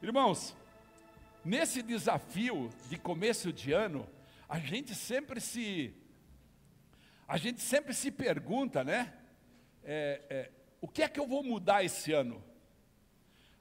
[0.00, 0.54] Irmãos,
[1.44, 4.08] nesse desafio de começo de ano,
[4.48, 5.92] a gente sempre se
[7.26, 9.12] a gente sempre se pergunta, né?
[9.82, 10.50] É, é,
[10.80, 12.40] o que é que eu vou mudar esse ano?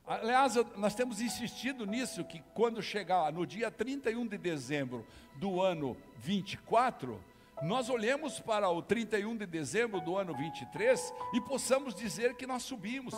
[0.05, 5.07] Aliás, nós temos insistido nisso, que quando chegar no dia 31 de dezembro
[5.37, 7.19] do ano 24,
[7.63, 12.61] nós olhemos para o 31 de dezembro do ano 23 e possamos dizer que nós
[12.61, 13.15] subimos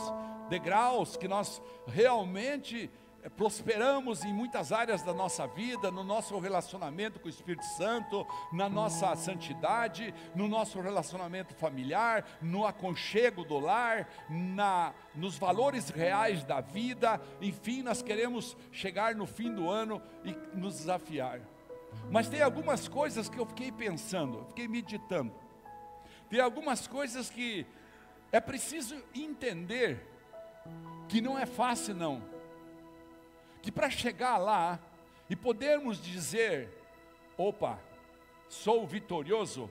[0.49, 2.89] degraus, que nós realmente
[3.35, 8.69] prosperamos em muitas áreas da nossa vida, no nosso relacionamento com o Espírito Santo, na
[8.69, 16.61] nossa santidade, no nosso relacionamento familiar, no aconchego do lar, na, nos valores reais da
[16.61, 21.41] vida, enfim, nós queremos chegar no fim do ano e nos desafiar.
[22.09, 25.33] Mas tem algumas coisas que eu fiquei pensando, fiquei meditando.
[26.29, 27.65] Tem algumas coisas que
[28.31, 30.07] é preciso entender
[31.07, 32.28] que não é fácil não
[33.61, 34.79] que para chegar lá
[35.29, 36.69] e podermos dizer,
[37.37, 37.79] opa,
[38.47, 39.69] sou vitorioso,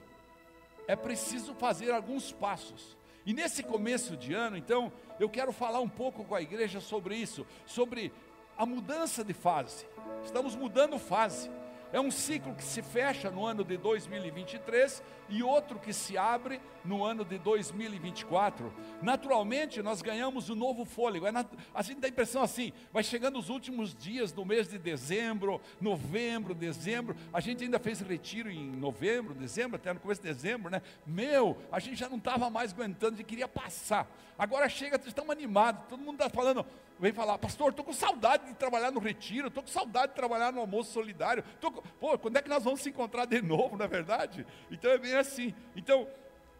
[0.87, 2.97] é preciso fazer alguns passos.
[3.25, 7.15] E nesse começo de ano, então, eu quero falar um pouco com a igreja sobre
[7.15, 8.11] isso, sobre
[8.57, 9.85] a mudança de fase.
[10.23, 11.49] Estamos mudando fase.
[11.91, 16.61] É um ciclo que se fecha no ano de 2023 e outro que se abre
[16.85, 18.71] no ano de 2024.
[19.01, 21.25] Naturalmente, nós ganhamos um novo fôlego.
[21.25, 21.47] É nat...
[21.73, 25.59] A gente dá a impressão assim: vai chegando os últimos dias do mês de dezembro,
[25.81, 27.15] novembro, dezembro.
[27.33, 30.83] A gente ainda fez retiro em novembro, dezembro, até no começo de dezembro, né?
[31.07, 34.07] Meu, a gente já não estava mais aguentando, a gente queria passar.
[34.37, 36.65] Agora chega, estamos animados, todo mundo está falando
[36.99, 40.51] vem falar, pastor, estou com saudade de trabalhar no retiro, estou com saudade de trabalhar
[40.51, 41.43] no almoço solidário.
[41.61, 44.45] Com, pô, quando é que nós vamos se encontrar de novo, não é verdade?
[44.71, 45.53] Então é bem assim.
[45.75, 46.07] Então,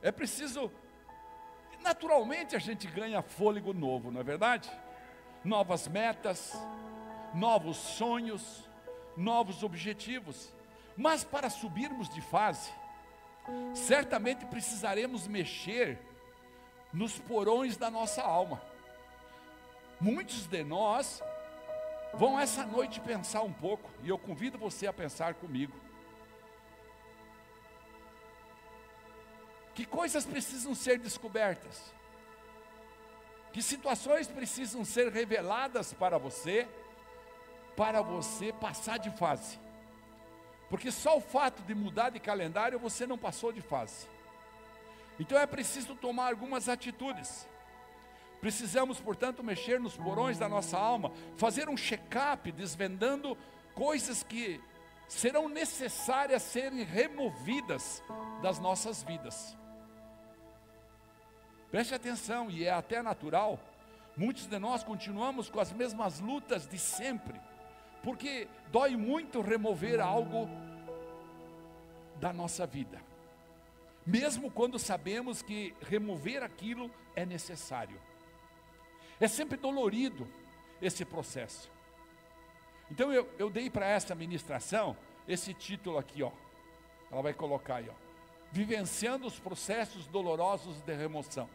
[0.02, 0.72] é preciso.
[1.81, 4.70] Naturalmente a gente ganha fôlego novo, não é verdade?
[5.44, 6.53] Novas metas,
[7.34, 8.70] novos sonhos,
[9.16, 10.53] novos objetivos.
[10.98, 12.72] Mas para subirmos de fase,
[13.73, 15.98] certamente precisaremos mexer
[16.92, 18.61] nos porões da nossa alma.
[19.99, 21.21] Muitos de nós
[22.14, 25.73] vão essa noite pensar um pouco, e eu convido você a pensar comigo.
[29.73, 31.93] Que coisas precisam ser descobertas?
[33.53, 36.67] Que situações precisam ser reveladas para você,
[37.75, 39.58] para você passar de fase?
[40.70, 44.08] Porque só o fato de mudar de calendário você não passou de fase.
[45.20, 47.47] Então é preciso tomar algumas atitudes.
[48.42, 53.38] Precisamos, portanto, mexer nos porões da nossa alma, fazer um check-up, desvendando
[53.73, 54.61] coisas que
[55.10, 58.02] serão necessárias serem removidas
[58.42, 59.58] das nossas vidas.
[61.70, 63.60] Preste atenção, e é até natural,
[64.16, 67.39] muitos de nós continuamos com as mesmas lutas de sempre,
[68.04, 70.50] porque dói muito remover algo
[72.20, 73.02] da nossa vida,
[74.06, 78.00] mesmo quando sabemos que remover aquilo é necessário.
[79.20, 80.28] É sempre dolorido
[80.82, 81.70] esse processo.
[82.90, 84.96] Então eu, eu dei para essa ministração
[85.28, 86.32] esse título aqui, ó.
[87.12, 87.94] Ela vai colocar aí, ó.
[88.52, 91.48] Vivenciando os processos dolorosos de remoção.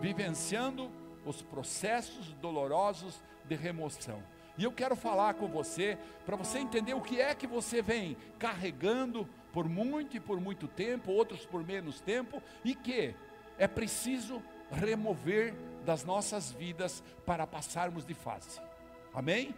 [0.00, 0.90] Vivenciando
[1.24, 4.22] os processos dolorosos de remoção.
[4.58, 8.16] E eu quero falar com você, para você entender o que é que você vem
[8.38, 13.14] carregando por muito e por muito tempo, outros por menos tempo, e que
[13.58, 15.54] é preciso remover
[15.86, 18.60] das nossas vidas para passarmos de fase.
[19.14, 19.54] Amém?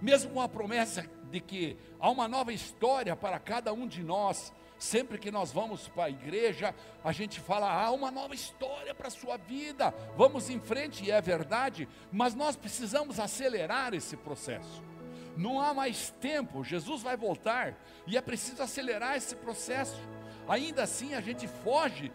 [0.00, 4.52] Mesmo com a promessa de que há uma nova história para cada um de nós,
[4.78, 6.74] sempre que nós vamos para a igreja,
[7.04, 11.10] a gente fala: há uma nova história para a sua vida, vamos em frente, e
[11.10, 14.82] é verdade, mas nós precisamos acelerar esse processo.
[15.36, 20.00] Não há mais tempo, Jesus vai voltar e é preciso acelerar esse processo.
[20.48, 22.10] Ainda assim, a gente foge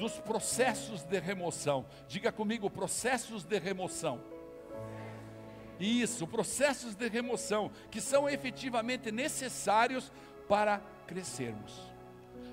[0.00, 1.84] dos processos de remoção.
[2.08, 4.18] Diga comigo, processos de remoção.
[5.78, 10.10] Isso, processos de remoção que são efetivamente necessários
[10.48, 11.78] para crescermos.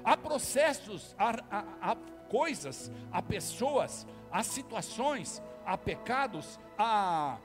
[0.03, 1.95] Há processos, há, há, há
[2.29, 7.37] coisas, há pessoas, há situações, há pecados, há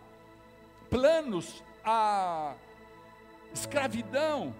[0.91, 2.55] planos, há
[3.55, 4.55] escravidão,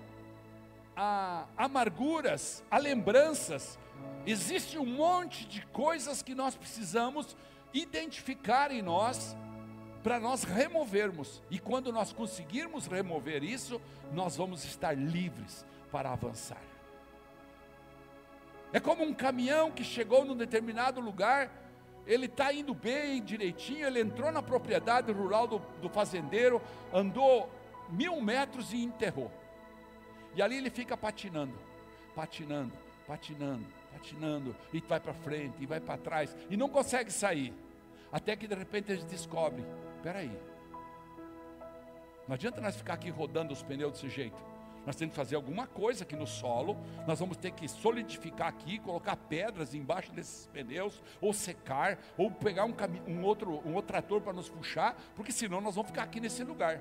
[0.97, 3.79] há amarguras, há lembranças,
[4.27, 7.37] Existe um monte de coisas que nós precisamos
[7.73, 9.37] identificar em nós
[10.03, 11.43] para nós removermos.
[11.51, 13.81] E quando nós conseguirmos remover isso,
[14.13, 16.63] nós vamos estar livres para avançar.
[18.73, 21.51] É como um caminhão que chegou num determinado lugar
[22.07, 26.61] ele está indo bem, direitinho, ele entrou na propriedade rural do, do fazendeiro,
[26.93, 27.49] andou
[27.89, 29.31] mil metros e enterrou.
[30.35, 31.55] E ali ele fica patinando,
[32.15, 32.73] patinando,
[33.07, 37.53] patinando, patinando, e vai para frente, e vai para trás, e não consegue sair.
[38.11, 39.65] Até que de repente ele descobre:
[40.03, 40.31] peraí,
[42.27, 44.53] não adianta nós ficar aqui rodando os pneus desse jeito.
[44.85, 46.77] Nós temos que fazer alguma coisa aqui no solo.
[47.07, 52.65] Nós vamos ter que solidificar aqui, colocar pedras embaixo desses pneus, ou secar, ou pegar
[52.65, 52.75] um,
[53.07, 56.43] um outro, um outro trator para nos puxar, porque senão nós vamos ficar aqui nesse
[56.43, 56.81] lugar.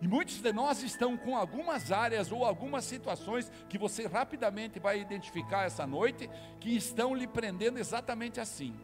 [0.00, 5.00] E muitos de nós estão com algumas áreas ou algumas situações que você rapidamente vai
[5.00, 6.28] identificar essa noite,
[6.60, 8.74] que estão lhe prendendo exatamente assim.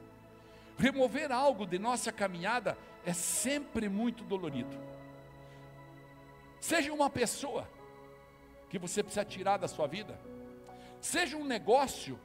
[0.78, 4.76] Remover algo de nossa caminhada é sempre muito dolorido.
[6.58, 7.68] Seja uma pessoa
[8.70, 10.18] que você precisa tirar da sua vida,
[11.00, 12.18] seja um negócio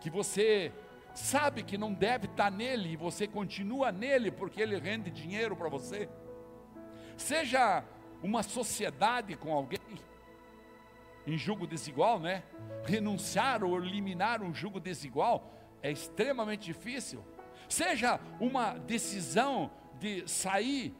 [0.00, 0.72] que você
[1.14, 5.68] sabe que não deve estar nele e você continua nele porque ele rende dinheiro para
[5.68, 6.08] você,
[7.16, 7.82] seja
[8.24, 9.78] uma sociedade com alguém
[11.26, 12.42] em julgo desigual, né?
[12.86, 17.22] Renunciar ou eliminar um julgo desigual é extremamente difícil.
[17.68, 20.94] Seja uma decisão de sair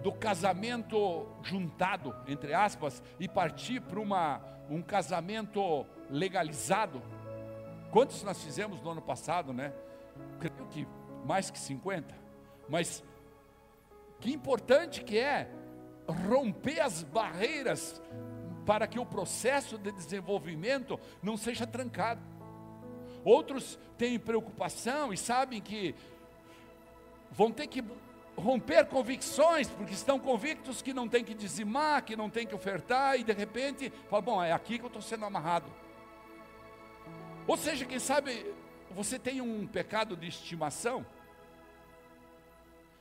[0.00, 7.02] do casamento juntado, entre aspas, e partir para uma, um casamento legalizado.
[7.90, 9.72] Quantos nós fizemos no ano passado, né?
[10.38, 10.86] Creio que
[11.24, 12.14] mais que 50.
[12.68, 13.02] Mas
[14.20, 15.50] que importante que é
[16.06, 18.00] romper as barreiras
[18.66, 22.20] para que o processo de desenvolvimento não seja trancado.
[23.24, 25.94] Outros têm preocupação e sabem que
[27.30, 27.82] vão ter que
[28.36, 33.18] romper convicções, porque estão convictos que não tem que dizimar, que não tem que ofertar,
[33.18, 35.70] e de repente, fala, bom, é aqui que eu estou sendo amarrado.
[37.46, 38.52] Ou seja, quem sabe
[38.90, 41.04] você tem um pecado de estimação,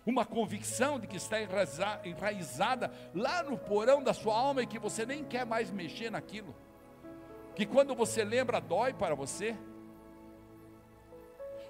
[0.06, 1.38] uma convicção de que está
[2.04, 6.54] enraizada lá no porão da sua alma e que você nem quer mais mexer naquilo,
[7.56, 9.56] que quando você lembra dói para você,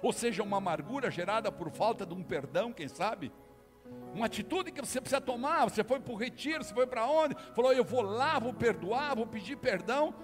[0.02, 3.32] ou seja, uma amargura gerada por falta de um perdão, quem sabe?
[4.14, 5.64] Uma atitude que você precisa tomar.
[5.64, 7.34] Você foi para o retiro, você foi para onde?
[7.54, 10.14] Falou, eu vou lá, vou perdoar, vou pedir perdão.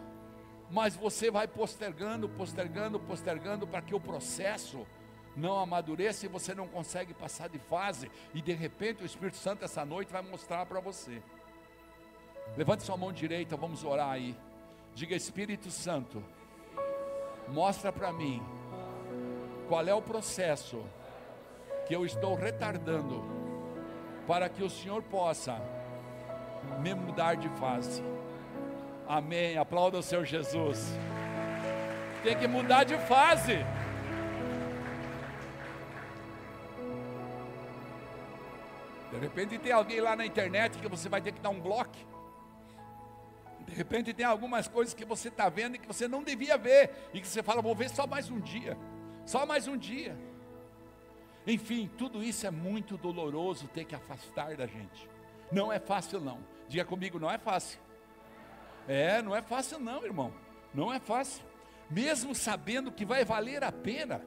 [0.70, 4.86] Mas você vai postergando, postergando, postergando para que o processo
[5.36, 8.10] não amadureça e você não consegue passar de fase.
[8.34, 11.22] E de repente o Espírito Santo essa noite vai mostrar para você.
[12.56, 14.36] Levante sua mão direita, vamos orar aí.
[14.94, 16.22] Diga Espírito Santo,
[17.48, 18.42] mostra para mim
[19.68, 20.82] qual é o processo
[21.86, 23.22] que eu estou retardando
[24.26, 25.60] para que o Senhor possa
[26.80, 28.02] me mudar de face.
[29.08, 29.56] Amém.
[29.58, 30.96] Aplauda o Senhor Jesus.
[32.22, 33.58] Tem que mudar de fase.
[39.10, 41.96] De repente tem alguém lá na internet que você vai ter que dar um bloco.
[43.60, 46.90] De repente tem algumas coisas que você está vendo e que você não devia ver.
[47.12, 48.76] E que você fala, vou ver só mais um dia.
[49.26, 50.16] Só mais um dia.
[51.46, 55.08] Enfim, tudo isso é muito doloroso ter que afastar da gente.
[55.50, 56.38] Não é fácil, não.
[56.68, 57.80] Diga comigo, não é fácil.
[58.86, 60.32] É, não é fácil, não, irmão.
[60.72, 61.44] Não é fácil.
[61.90, 64.24] Mesmo sabendo que vai valer a pena,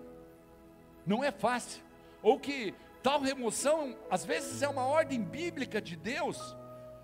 [1.05, 1.81] não é fácil.
[2.21, 6.55] Ou que tal remoção, às vezes, é uma ordem bíblica de Deus,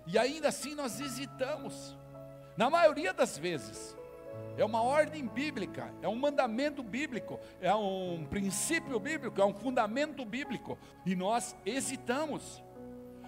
[0.06, 1.96] e ainda assim nós hesitamos.
[2.56, 3.96] Na maioria das vezes,
[4.56, 10.24] é uma ordem bíblica, é um mandamento bíblico, é um princípio bíblico, é um fundamento
[10.24, 12.62] bíblico, e nós hesitamos.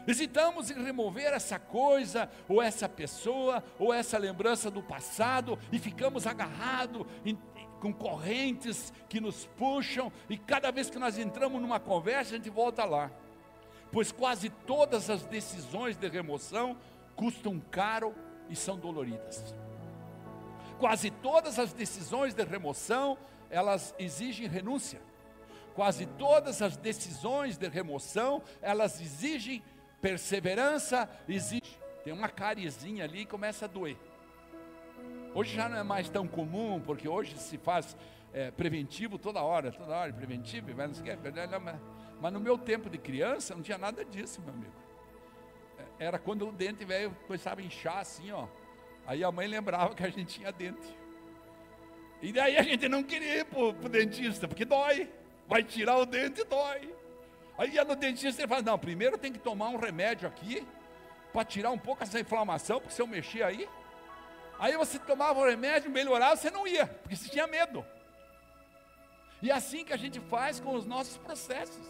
[0.06, 6.26] Hesitamos em remover essa coisa, ou essa pessoa, ou essa lembrança do passado, e ficamos
[6.26, 7.38] agarrados em,
[7.82, 12.48] com correntes que nos puxam, e cada vez que nós entramos numa conversa, a gente
[12.48, 13.10] volta lá.
[13.90, 16.78] Pois quase todas as decisões de remoção
[17.14, 18.14] custam caro
[18.48, 19.54] e são doloridas
[20.82, 23.16] quase todas as decisões de remoção,
[23.48, 25.00] elas exigem renúncia.
[25.76, 29.62] Quase todas as decisões de remoção, elas exigem
[30.00, 31.78] perseverança, exigem.
[32.02, 33.96] Tem uma carizinha ali e começa a doer.
[35.34, 37.96] Hoje já não é mais tão comum, porque hoje se faz
[38.34, 41.16] é, preventivo toda hora, toda hora preventivo, mas, não sei,
[42.20, 44.72] mas no meu tempo de criança não tinha nada disso, meu amigo.
[45.78, 48.46] É, era quando o dente velho começava a inchar assim, ó.
[49.06, 50.96] Aí a mãe lembrava que a gente tinha dente.
[52.20, 55.10] E daí a gente não queria ir para o dentista, porque dói.
[55.48, 56.94] Vai tirar o dente, dói.
[57.58, 60.66] Aí ia no dentista e ele fala, não, primeiro tem que tomar um remédio aqui,
[61.32, 63.68] para tirar um pouco essa inflamação, porque se eu mexer aí.
[64.62, 67.84] Aí você tomava o remédio, melhorava, você não ia, porque você tinha medo.
[69.42, 71.84] E é assim que a gente faz com os nossos processos.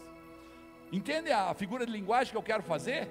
[0.91, 3.07] Entende a figura de linguagem que eu quero fazer?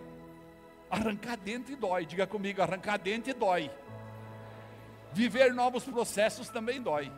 [0.91, 2.05] Arrancar dente dói.
[2.05, 3.71] Diga comigo, arrancar dente dói.
[5.13, 7.13] Viver novos processos também dói.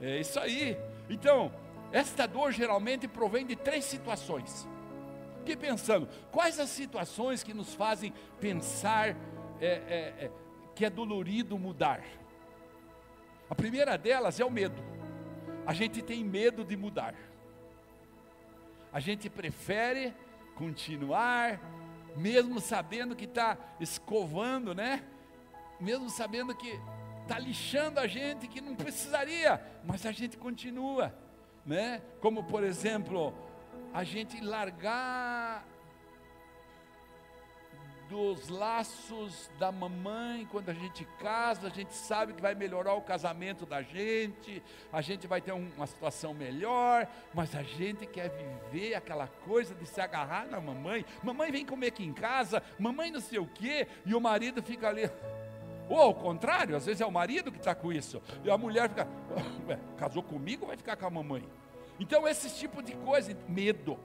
[0.00, 0.76] É isso aí.
[1.08, 1.54] Então,
[1.92, 4.66] esta dor geralmente provém de três situações.
[5.38, 9.14] Fiquei pensando, quais as situações que nos fazem pensar
[9.60, 10.30] é, é, é,
[10.74, 12.02] que é dolorido mudar?
[13.48, 14.82] A primeira delas é o medo.
[15.66, 17.14] A gente tem medo de mudar.
[18.92, 20.14] A gente prefere
[20.54, 21.60] continuar,
[22.16, 25.04] mesmo sabendo que está escovando, né?
[25.78, 26.80] Mesmo sabendo que
[27.22, 31.14] está lixando a gente, que não precisaria, mas a gente continua,
[31.64, 32.00] né?
[32.20, 33.34] Como por exemplo,
[33.92, 35.66] a gente largar
[38.08, 43.02] dos laços da mamãe, quando a gente casa, a gente sabe que vai melhorar o
[43.02, 48.94] casamento da gente, a gente vai ter uma situação melhor, mas a gente quer viver
[48.94, 51.04] aquela coisa de se agarrar na mamãe.
[51.22, 54.88] Mamãe vem comer aqui em casa, mamãe não sei o quê, e o marido fica
[54.88, 55.10] ali.
[55.88, 58.88] Ou ao contrário, às vezes é o marido que está com isso, e a mulher
[58.88, 59.08] fica,
[59.96, 61.44] casou comigo, vai ficar com a mamãe.
[61.98, 63.98] Então, esse tipo de coisa, medo.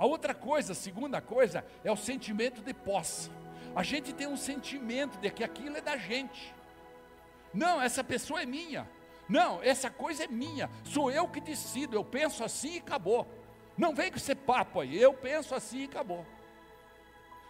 [0.00, 3.30] A outra coisa, a segunda coisa, é o sentimento de posse.
[3.76, 6.54] A gente tem um sentimento de que aquilo é da gente.
[7.52, 8.88] Não, essa pessoa é minha.
[9.28, 10.70] Não, essa coisa é minha.
[10.84, 11.94] Sou eu que decido.
[11.94, 13.28] Eu penso assim e acabou.
[13.76, 14.98] Não vem com esse papo aí.
[14.98, 16.24] Eu penso assim e acabou.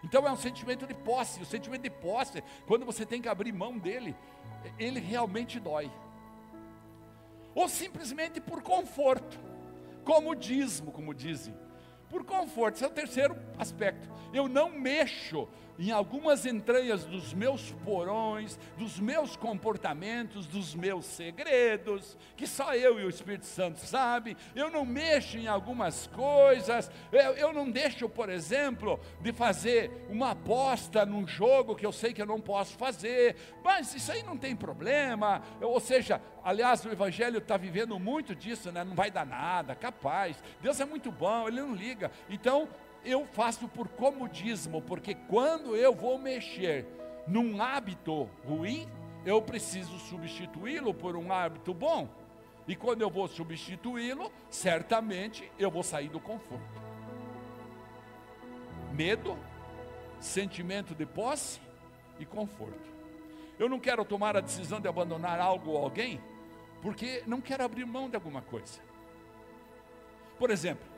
[0.02, 1.40] Então é um sentimento de posse.
[1.40, 4.16] O sentimento de posse, quando você tem que abrir mão dele,
[4.76, 5.88] ele realmente dói.
[7.54, 9.38] Ou simplesmente por conforto,
[10.04, 11.54] comodismo, como dizem
[12.10, 12.74] por conforto.
[12.74, 14.08] Esse é o terceiro aspecto.
[14.34, 15.48] Eu não mexo
[15.80, 23.00] em algumas entranhas dos meus porões, dos meus comportamentos, dos meus segredos, que só eu
[23.00, 24.36] e o Espírito Santo sabem.
[24.54, 26.90] Eu não mexo em algumas coisas.
[27.10, 32.12] Eu, eu não deixo, por exemplo, de fazer uma aposta num jogo que eu sei
[32.12, 33.36] que eu não posso fazer.
[33.64, 35.42] Mas isso aí não tem problema.
[35.62, 38.84] ou seja, aliás, o Evangelho está vivendo muito disso, né?
[38.84, 40.42] Não vai dar nada, capaz.
[40.60, 42.10] Deus é muito bom, Ele não liga.
[42.28, 42.68] Então,
[43.04, 46.86] eu faço por comodismo, porque quando eu vou mexer
[47.26, 48.88] num hábito ruim,
[49.24, 52.08] eu preciso substituí-lo por um hábito bom.
[52.66, 56.80] E quando eu vou substituí-lo, certamente eu vou sair do conforto.
[58.92, 59.36] Medo,
[60.18, 61.60] sentimento de posse
[62.18, 62.90] e conforto.
[63.58, 66.20] Eu não quero tomar a decisão de abandonar algo ou alguém,
[66.80, 68.80] porque não quero abrir mão de alguma coisa.
[70.38, 70.89] Por exemplo,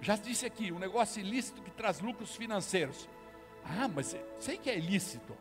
[0.00, 3.08] já disse aqui, um negócio ilícito que traz lucros financeiros.
[3.64, 5.36] Ah, mas sei que é ilícito.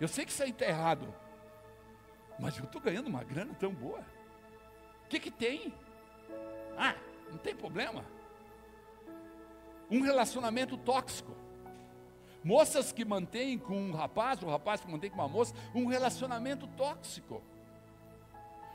[0.00, 1.14] Eu sei que isso aí está errado.
[2.38, 4.00] Mas eu estou ganhando uma grana tão boa.
[5.04, 5.74] O que, que tem?
[6.76, 6.94] Ah,
[7.30, 8.04] não tem problema.
[9.90, 11.36] Um relacionamento tóxico.
[12.42, 16.66] Moças que mantêm com um rapaz, um rapaz que mantém com uma moça, um relacionamento
[16.68, 17.42] tóxico.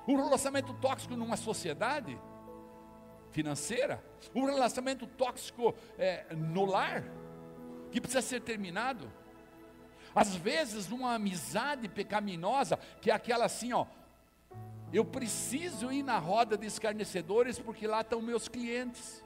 [0.07, 2.19] Um relacionamento tóxico numa sociedade
[3.33, 4.01] financeira,
[4.33, 7.03] um relacionamento tóxico é, no lar,
[7.91, 9.11] que precisa ser terminado.
[10.15, 13.85] Às vezes, uma amizade pecaminosa, que é aquela assim, ó,
[14.93, 19.23] eu preciso ir na roda de escarnecedores porque lá estão meus clientes.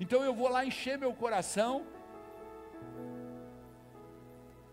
[0.00, 1.86] Então eu vou lá encher meu coração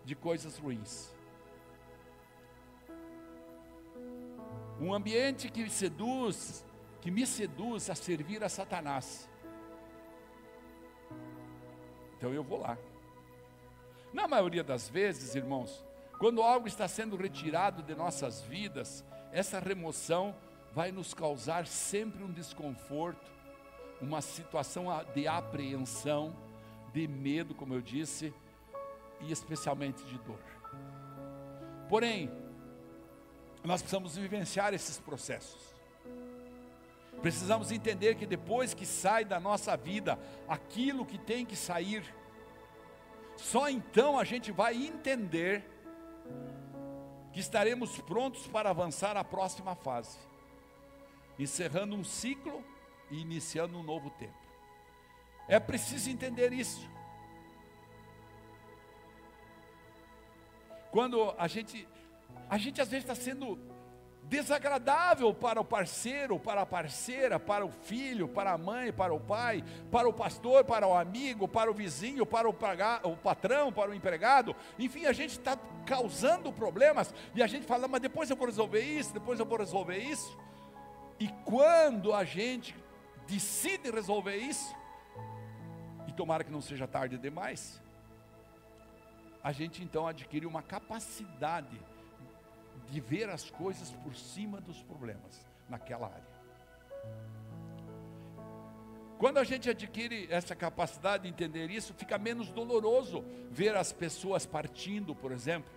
[0.02, 1.14] de coisas ruins.
[4.80, 6.64] Um ambiente que seduz
[7.04, 9.28] que me seduz a servir a Satanás.
[12.16, 12.78] Então eu vou lá.
[14.10, 15.84] Na maioria das vezes, irmãos,
[16.18, 20.34] quando algo está sendo retirado de nossas vidas, essa remoção
[20.72, 23.30] vai nos causar sempre um desconforto,
[24.00, 26.34] uma situação de apreensão,
[26.90, 28.32] de medo, como eu disse,
[29.20, 30.40] e especialmente de dor.
[31.86, 32.30] Porém,
[33.62, 35.73] nós precisamos vivenciar esses processos.
[37.20, 42.04] Precisamos entender que depois que sai da nossa vida aquilo que tem que sair,
[43.36, 45.64] só então a gente vai entender
[47.32, 50.18] que estaremos prontos para avançar à próxima fase,
[51.38, 52.62] encerrando um ciclo
[53.10, 54.38] e iniciando um novo tempo.
[55.48, 56.88] É preciso entender isso.
[60.90, 61.88] Quando a gente,
[62.48, 63.58] a gente às vezes está sendo
[64.28, 69.20] desagradável para o parceiro, para a parceira, para o filho, para a mãe, para o
[69.20, 73.72] pai, para o pastor, para o amigo, para o vizinho, para o, paga, o patrão,
[73.72, 74.56] para o empregado.
[74.78, 78.80] Enfim, a gente está causando problemas e a gente fala, mas depois eu vou resolver
[78.80, 80.36] isso, depois eu vou resolver isso.
[81.20, 82.74] E quando a gente
[83.26, 84.74] decide resolver isso,
[86.08, 87.80] e tomara que não seja tarde demais,
[89.42, 91.78] a gente então adquire uma capacidade
[92.94, 96.34] de ver as coisas por cima dos problemas naquela área.
[99.18, 104.46] Quando a gente adquire essa capacidade de entender isso, fica menos doloroso ver as pessoas
[104.46, 105.72] partindo, por exemplo,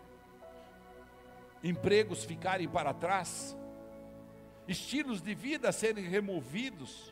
[1.64, 3.58] empregos ficarem para trás,
[4.68, 7.12] estilos de vida serem removidos,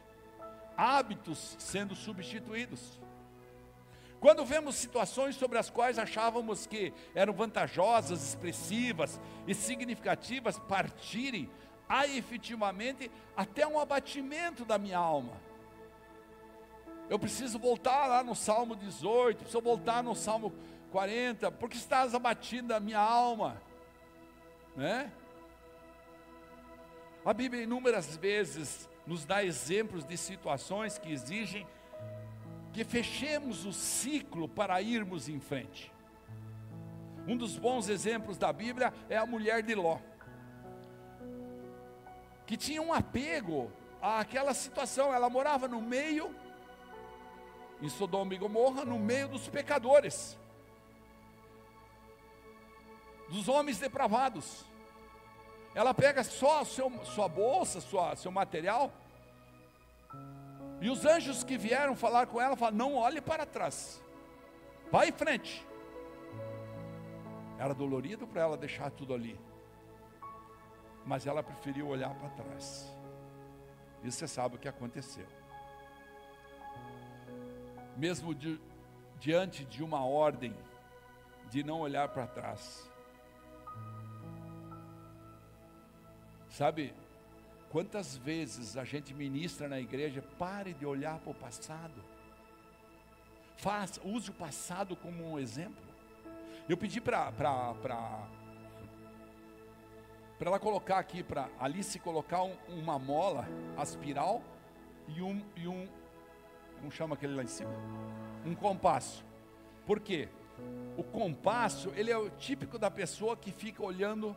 [0.77, 2.99] hábitos sendo substituídos.
[4.19, 11.49] Quando vemos situações sobre as quais achávamos que eram vantajosas, expressivas e significativas partirem,
[11.87, 15.33] há efetivamente até um abatimento da minha alma.
[17.07, 20.51] Eu preciso voltar lá no Salmo 18, preciso voltar no Salmo
[20.91, 23.61] 40, porque estás abatindo a minha alma,
[24.75, 25.11] né?
[27.23, 31.67] A Bíblia inúmeras vezes nos dá exemplos de situações que exigem
[32.75, 35.93] que fechemos o ciclo para irmos em frente.
[37.25, 39.97] Um dos bons exemplos da Bíblia é a mulher de Ló,
[42.45, 46.35] que tinha um apego àquela situação, ela morava no meio,
[47.81, 50.37] em Sodoma e Gomorra, no meio dos pecadores,
[53.29, 54.65] dos homens depravados.
[55.73, 58.91] Ela pega só seu, sua bolsa, sua, seu material,
[60.85, 63.99] e os anjos que vieram falar com ela falaram: não olhe para trás,
[64.91, 65.65] vá em frente.
[67.57, 69.35] Era dolorido para ela deixar tudo ali,
[71.03, 72.87] mas ela preferiu olhar para trás.
[74.03, 75.25] E você sabe o que aconteceu.
[77.97, 78.61] Mesmo de,
[79.19, 80.55] diante de uma ordem
[81.49, 82.87] de não olhar para trás,
[86.47, 86.93] sabe,
[87.75, 92.01] Quantas vezes a gente ministra na igreja, pare de olhar para o passado.
[94.01, 95.83] Use o passado como um exemplo.
[96.69, 98.29] Eu pedi para para
[100.39, 103.45] ela colocar aqui, para Alice colocar um, uma mola
[103.75, 104.41] aspiral
[105.09, 105.85] e um, e um,
[106.79, 107.73] como chama aquele lá em cima?
[108.45, 109.25] Um compasso.
[109.85, 110.29] Por quê?
[110.95, 114.33] O compasso, ele é o típico da pessoa que fica olhando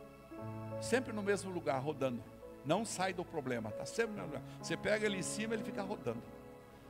[0.81, 2.21] sempre no mesmo lugar, rodando.
[2.65, 4.41] Não sai do problema, está sempre no lugar.
[4.61, 6.21] Você pega ele em cima, ele fica rodando.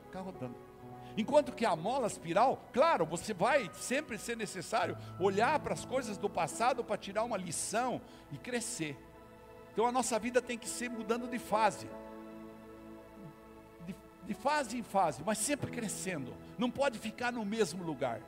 [0.04, 0.70] Fica rodando.
[1.16, 6.16] Enquanto que a mola espiral, claro, você vai sempre ser necessário olhar para as coisas
[6.16, 8.00] do passado para tirar uma lição
[8.32, 8.96] e crescer.
[9.72, 11.88] Então a nossa vida tem que ser mudando de fase.
[13.86, 16.34] De, de fase em fase, mas sempre crescendo.
[16.58, 18.20] Não pode ficar no mesmo lugar.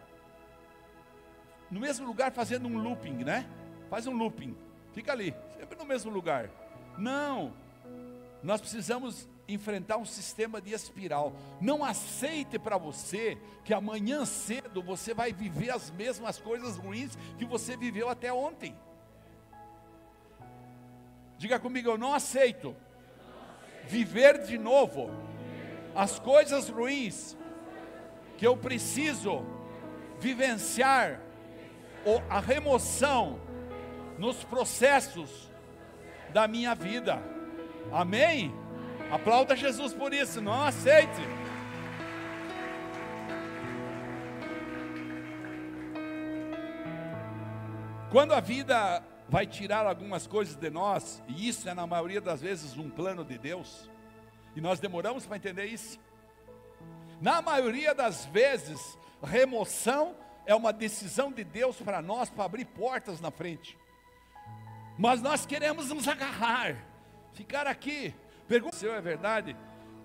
[1.70, 3.48] No mesmo lugar fazendo um looping, né?
[3.88, 4.57] Faz um looping.
[4.92, 6.50] Fica ali, sempre no mesmo lugar.
[6.98, 7.52] Não.
[8.42, 11.33] Nós precisamos enfrentar um sistema de espiral.
[11.61, 17.44] Não aceite para você que amanhã cedo você vai viver as mesmas coisas ruins que
[17.44, 18.76] você viveu até ontem.
[21.38, 22.74] Diga comigo, eu não aceito
[23.88, 25.11] viver de novo
[25.94, 27.37] as coisas ruins
[28.38, 29.44] que eu preciso
[30.18, 31.20] vivenciar
[32.05, 33.40] ou a remoção
[34.18, 35.52] nos processos
[36.33, 37.23] da minha vida.
[37.92, 38.55] Amém?
[39.11, 41.21] Aplauda Jesus por isso, não aceite.
[48.11, 52.42] Quando a vida vai tirar algumas coisas de nós, e isso é na maioria das
[52.42, 53.90] vezes um plano de Deus,
[54.55, 55.99] e nós demoramos para entender isso.
[57.21, 60.14] Na maioria das vezes, remoção
[60.45, 63.79] é uma decisão de Deus para nós, para abrir portas na frente.
[64.98, 66.76] Mas nós queremos nos agarrar,
[67.33, 68.14] ficar aqui.
[68.46, 69.57] Pergunta se é verdade.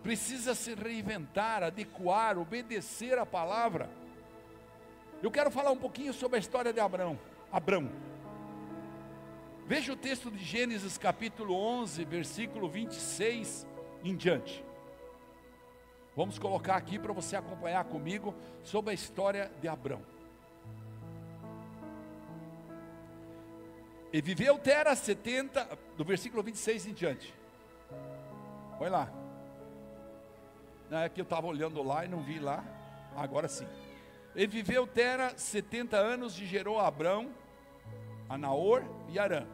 [0.02, 3.90] Precisa se reinventar, adequar, obedecer a palavra.
[5.22, 7.20] Eu quero falar um pouquinho sobre a história de Abraão.
[7.52, 7.90] Abraão.
[9.66, 13.68] Veja o texto de Gênesis capítulo 11, versículo 26
[14.04, 14.64] em diante.
[16.16, 20.02] Vamos colocar aqui para você acompanhar comigo sobre a história de Abraão.
[24.12, 27.34] E viveu Tera 70, do versículo 26 em diante.
[28.80, 29.14] Olha lá.
[30.90, 32.64] Não é que eu estava olhando lá e não vi lá.
[33.16, 33.68] Agora sim.
[34.36, 37.32] E viveu Tera 70 anos e gerou a Abrão,
[38.30, 39.46] a Naor e Arã.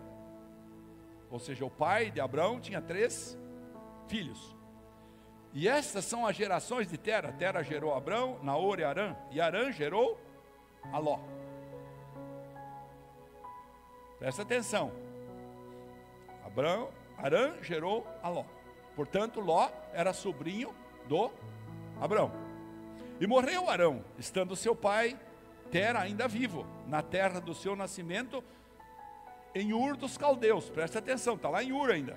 [1.32, 3.38] ou seja, o pai de Abraão tinha três
[4.08, 4.56] filhos.
[5.54, 7.32] E estas são as gerações de Tera.
[7.32, 9.16] Tera gerou Abrão, Naor e Arã.
[9.32, 10.20] E Arã gerou
[10.92, 11.20] Aló.
[14.24, 14.90] Presta atenção.
[16.46, 18.46] Abrão, Arã gerou Aló.
[18.96, 20.74] Portanto, Ló era sobrinho
[21.10, 21.30] do
[22.00, 22.32] Abrão.
[23.20, 25.20] E morreu Arão, estando seu pai
[25.70, 28.42] Tera ainda vivo, na terra do seu nascimento,
[29.54, 30.70] em Ur dos caldeus.
[30.70, 32.16] Presta atenção, está lá em Ur ainda.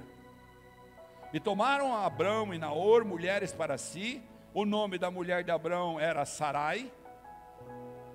[1.32, 4.22] E tomaram Abrão e Naor mulheres para si.
[4.54, 6.88] O nome da mulher de Abrão era Sarai.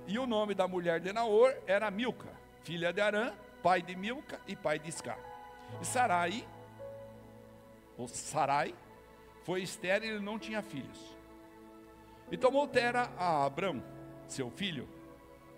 [0.08, 2.30] E o nome da mulher de Naor era Milca,
[2.64, 5.20] filha de Arã, pai de Milca e pai de Iscar.
[5.82, 6.48] E Sarai,
[7.98, 8.74] ou Sarai,
[9.44, 11.16] foi estéril e não tinha filhos.
[12.32, 13.84] E tomou Tera a Abrão,
[14.28, 14.88] seu filho,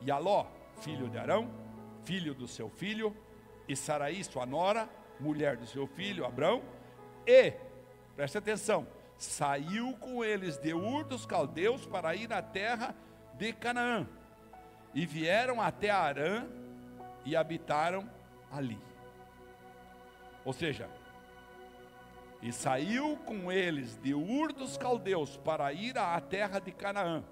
[0.02, 0.48] e Aló,
[0.82, 1.50] filho de Arão,
[2.04, 3.16] filho do seu filho,
[3.68, 4.89] e Saraí, sua nora,
[5.20, 6.62] mulher do seu filho Abrão,
[7.26, 7.54] e,
[8.16, 8.88] preste atenção,
[9.18, 12.96] saiu com eles de Ur dos Caldeus para ir na terra
[13.36, 14.08] de Canaã,
[14.94, 16.46] e vieram até Arã
[17.25, 18.09] e habitaram
[18.51, 18.79] ali.
[20.45, 20.89] Ou seja,
[22.41, 27.23] e saiu com eles de Ur dos Caldeus para ir à terra de Canaã.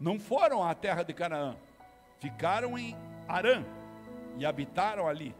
[0.00, 1.54] Não foram à terra de Canaã,
[2.18, 2.96] ficaram em
[3.28, 3.62] Arã
[4.38, 5.34] e habitaram ali.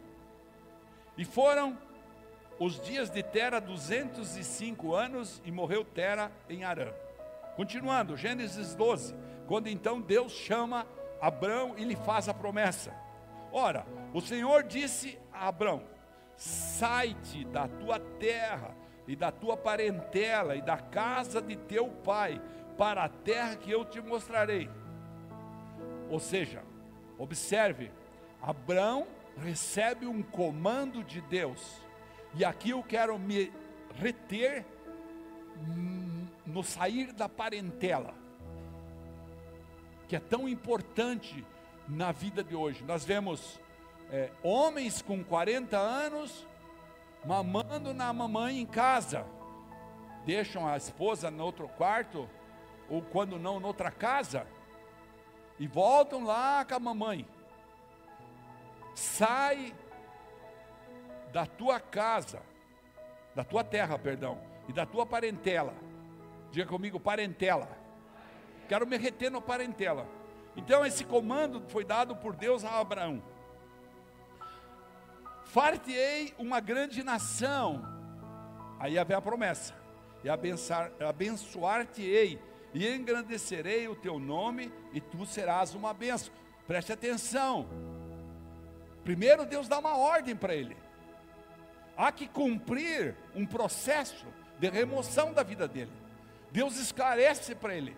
[1.17, 1.77] E foram
[2.59, 6.93] os dias de Tera 205 anos e morreu Tera em Arã.
[7.55, 9.15] Continuando, Gênesis 12,
[9.47, 10.87] quando então Deus chama
[11.19, 13.02] Abrão e lhe faz a promessa.
[13.53, 15.83] Ora, o Senhor disse a Abrão:
[16.35, 18.75] Sai-te da tua terra
[19.07, 22.41] e da tua parentela e da casa de teu pai
[22.79, 24.67] para a terra que eu te mostrarei.
[26.09, 26.63] Ou seja,
[27.19, 27.91] observe,
[28.41, 29.05] Abraão
[29.37, 31.79] recebe um comando de Deus,
[32.33, 33.51] e aqui eu quero me
[33.95, 34.65] reter
[36.45, 38.15] no sair da parentela,
[40.07, 41.45] que é tão importante
[41.87, 42.83] na vida de hoje.
[42.83, 43.59] Nós vemos
[44.11, 46.45] é, homens com 40 anos
[47.25, 49.25] mamando na mamãe em casa,
[50.25, 52.29] deixam a esposa no outro quarto,
[52.89, 54.45] ou quando não, noutra casa,
[55.57, 57.27] e voltam lá com a mamãe.
[58.93, 59.73] Sai
[61.31, 62.41] da tua casa,
[63.33, 65.73] da tua terra, perdão, e da tua parentela.
[66.51, 67.69] Diga comigo, parentela.
[68.67, 70.07] Quero me reter no parentela.
[70.55, 73.21] Então esse comando foi dado por Deus a Abraão.
[75.45, 77.83] Fartei uma grande nação.
[78.79, 79.75] Aí vem a promessa.
[80.23, 80.29] E
[81.03, 82.39] abençoar-te-ei
[82.73, 86.33] e engrandecerei o teu nome e tu serás uma benção.
[86.65, 87.67] Preste atenção.
[89.03, 90.77] Primeiro Deus dá uma ordem para ele.
[91.95, 94.25] Há que cumprir um processo
[94.59, 95.91] de remoção da vida dele.
[96.51, 97.95] Deus esclarece para ele.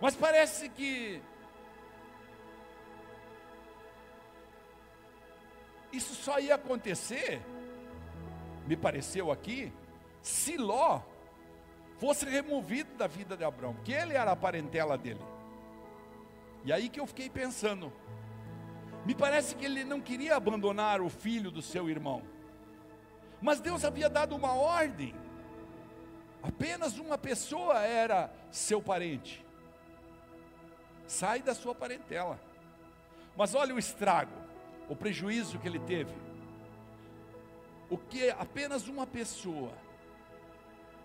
[0.00, 1.20] Mas parece que
[5.92, 7.42] isso só ia acontecer,
[8.66, 9.72] me pareceu aqui,
[10.22, 11.02] se Ló
[11.98, 15.20] fosse removido da vida de Abraão, que ele era a parentela dele.
[16.64, 17.92] E aí que eu fiquei pensando,
[19.04, 22.22] me parece que ele não queria abandonar o filho do seu irmão,
[23.40, 25.14] mas Deus havia dado uma ordem,
[26.42, 29.44] apenas uma pessoa era seu parente,
[31.10, 32.38] sai da sua parentela,
[33.36, 34.30] mas olha o estrago,
[34.88, 36.14] o prejuízo que ele teve,
[37.90, 39.72] o que apenas uma pessoa,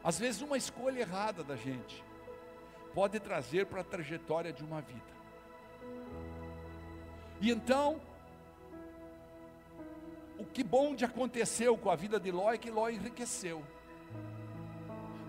[0.03, 2.03] às vezes, uma escolha errada da gente
[2.93, 5.15] pode trazer para a trajetória de uma vida.
[7.41, 7.99] E então,
[10.37, 13.63] o que bom de aconteceu com a vida de Ló é que Ló enriqueceu.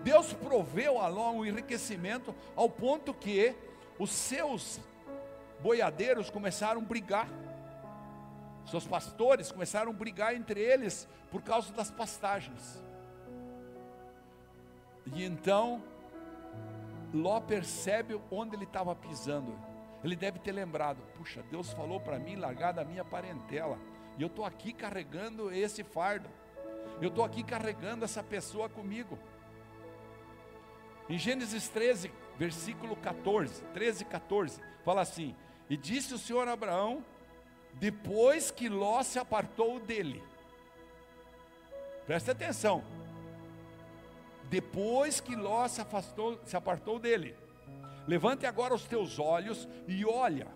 [0.03, 3.55] Deus proveu a Ló um enriquecimento ao ponto que
[3.99, 4.79] os seus
[5.59, 7.27] boiadeiros começaram a brigar.
[8.65, 12.81] Seus pastores começaram a brigar entre eles por causa das pastagens.
[15.13, 15.81] E então,
[17.13, 19.57] Ló percebe onde ele estava pisando.
[20.03, 23.79] Ele deve ter lembrado: puxa, Deus falou para mim largar da minha parentela.
[24.17, 26.29] E eu estou aqui carregando esse fardo.
[27.01, 29.17] Eu estou aqui carregando essa pessoa comigo.
[31.09, 35.35] Em Gênesis 13, versículo 14, 13 14, fala assim:
[35.69, 37.03] E disse o Senhor a Abraão,
[37.73, 40.23] depois que Ló se apartou dele.
[42.05, 42.83] Presta atenção,
[44.49, 47.35] depois que Ló se afastou, se apartou dele.
[48.07, 50.47] Levante agora os teus olhos e olha,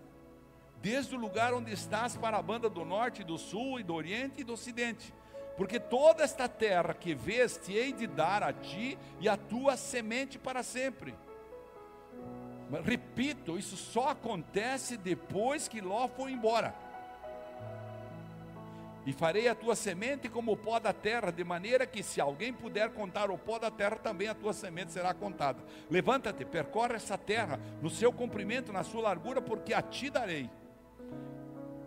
[0.80, 4.40] desde o lugar onde estás para a banda do norte, do sul e do oriente
[4.40, 5.12] e do ocidente.
[5.54, 9.76] porque toda esta terra que vês te hei de dar a ti e a tua
[9.76, 11.14] semente para sempre.
[12.80, 16.74] Repito, isso só acontece depois que Ló foi embora.
[19.04, 22.52] E farei a tua semente como o pó da terra, de maneira que se alguém
[22.52, 25.58] puder contar o pó da terra, também a tua semente será contada.
[25.90, 30.48] Levanta-te, percorre essa terra, no seu comprimento, na sua largura, porque a ti darei.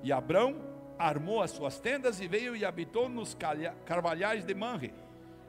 [0.03, 0.57] E Abrão
[0.99, 3.35] armou as suas tendas e veio e habitou nos
[3.85, 4.93] carvalhais de Manre,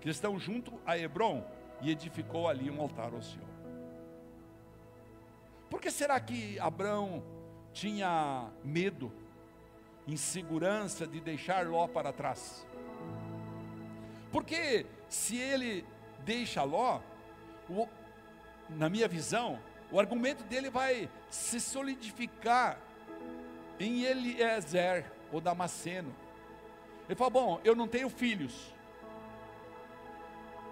[0.00, 1.44] que estão junto a Hebron,
[1.82, 3.55] e edificou ali um altar ao Senhor.
[5.70, 7.22] Por que será que Abrão
[7.72, 9.12] tinha medo?
[10.06, 12.66] insegurança de deixar Ló para trás.
[14.30, 15.84] Porque se ele
[16.24, 17.00] deixa Ló,
[17.68, 17.88] o,
[18.68, 19.58] na minha visão,
[19.90, 22.78] o argumento dele vai se solidificar
[23.78, 26.14] em Eliezer ou Damasceno.
[27.08, 28.74] Ele fala: Bom, eu não tenho filhos.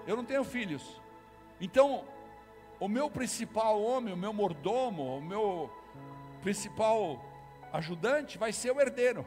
[0.07, 1.00] Eu não tenho filhos.
[1.61, 2.04] Então,
[2.85, 5.73] o meu principal homem, o meu mordomo, o meu
[6.42, 7.18] principal
[7.73, 9.27] ajudante vai ser o herdeiro.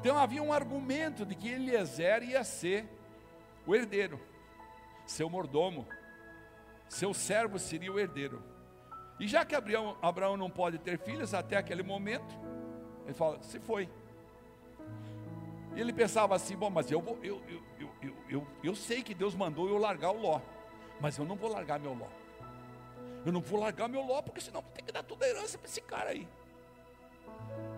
[0.00, 2.88] Então havia um argumento de que Eliezer ia ser
[3.66, 4.18] o herdeiro,
[5.04, 5.86] seu mordomo,
[6.88, 8.42] seu servo seria o herdeiro.
[9.20, 12.34] E já que Abraão, Abraão não pode ter filhos até aquele momento,
[13.04, 13.90] ele fala: se foi.
[15.74, 19.02] E ele pensava assim: bom, mas eu, vou, eu, eu, eu, eu, eu, eu sei
[19.02, 20.40] que Deus mandou eu largar o Ló,
[21.00, 22.08] mas eu não vou largar meu Ló.
[23.24, 25.68] Eu não vou largar meu Ló, porque senão ter que dar toda a herança para
[25.68, 26.28] esse cara aí.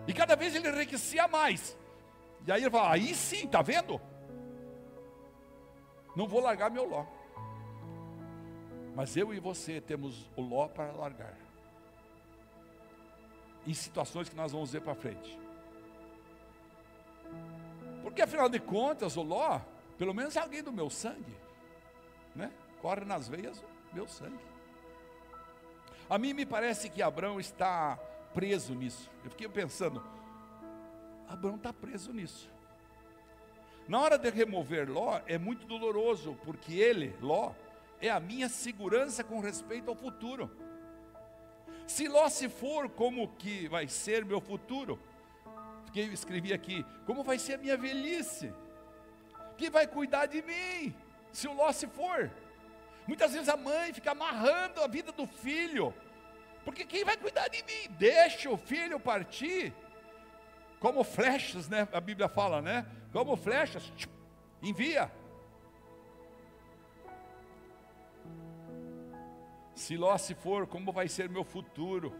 [0.07, 1.77] E cada vez ele enriquecia mais.
[2.45, 3.99] E aí ele fala: aí sim, está vendo?
[6.15, 7.05] Não vou largar meu Ló.
[8.95, 11.37] Mas eu e você temos o Ló para largar.
[13.65, 15.39] Em situações que nós vamos ver para frente.
[18.01, 19.59] Porque afinal de contas, o Ló,
[19.97, 21.37] pelo menos é alguém do meu sangue,
[22.35, 22.51] né?
[22.81, 23.59] Corre nas veias
[23.91, 24.39] o meu sangue.
[26.09, 27.97] A mim me parece que Abraão está
[28.33, 29.09] preso nisso.
[29.23, 30.03] Eu fiquei pensando,
[31.27, 32.49] Abraão está preso nisso.
[33.87, 37.53] Na hora de remover Ló, é muito doloroso, porque ele, Ló,
[38.01, 40.49] é a minha segurança com respeito ao futuro.
[41.87, 44.99] Se Ló se for, como que vai ser meu futuro?
[45.95, 48.53] Eu escrevi aqui, como vai ser a minha velhice?
[49.57, 50.93] Quem vai cuidar de mim?
[51.31, 52.31] Se o Ló se for.
[53.09, 55.93] Muitas vezes a mãe fica amarrando a vida do filho
[56.69, 57.89] porque quem vai cuidar de mim?
[57.97, 59.73] Deixa o filho partir.
[60.79, 61.87] Como flechas, né?
[61.91, 62.85] A Bíblia fala, né?
[63.11, 63.91] Como flechas,
[64.61, 65.11] envia.
[69.73, 72.13] Se Ló se for, como vai ser meu futuro?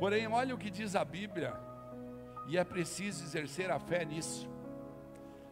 [0.00, 1.54] Porém, olha o que diz a Bíblia,
[2.48, 4.48] e é preciso exercer a fé nisso.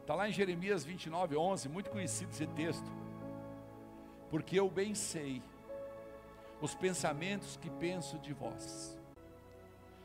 [0.00, 2.90] Está lá em Jeremias 29, 11, muito conhecido esse texto.
[4.30, 5.42] Porque eu bem sei
[6.60, 8.98] os pensamentos que penso de vós.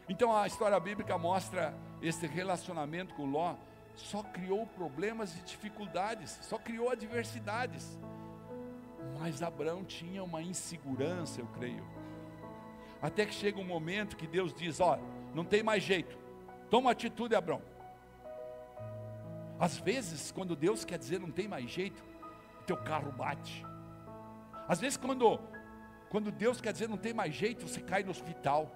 [0.08, 3.56] Então a história bíblica mostra esse relacionamento com Ló
[3.96, 7.98] só criou problemas e dificuldades, só criou adversidades.
[9.20, 11.86] Mas Abraão tinha uma insegurança, eu creio.
[13.02, 14.98] Até que chega um momento que Deus diz: Ó,
[15.34, 16.18] não tem mais jeito,
[16.70, 17.62] toma atitude, Abraão.
[19.60, 22.04] Às vezes, quando Deus quer dizer não tem mais jeito,
[22.66, 23.66] teu carro bate.
[24.68, 25.40] Às vezes, quando
[26.10, 28.72] quando Deus quer dizer não tem mais jeito, você cai no hospital.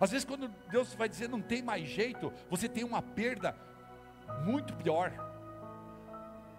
[0.00, 3.54] Às vezes, quando Deus vai dizer não tem mais jeito, você tem uma perda
[4.44, 5.12] muito pior.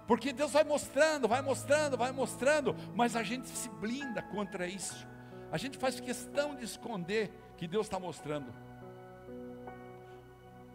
[0.08, 5.06] Porque Deus vai mostrando, vai mostrando, vai mostrando, mas a gente se blinda contra isso.
[5.52, 8.54] A gente faz questão de esconder que Deus está mostrando.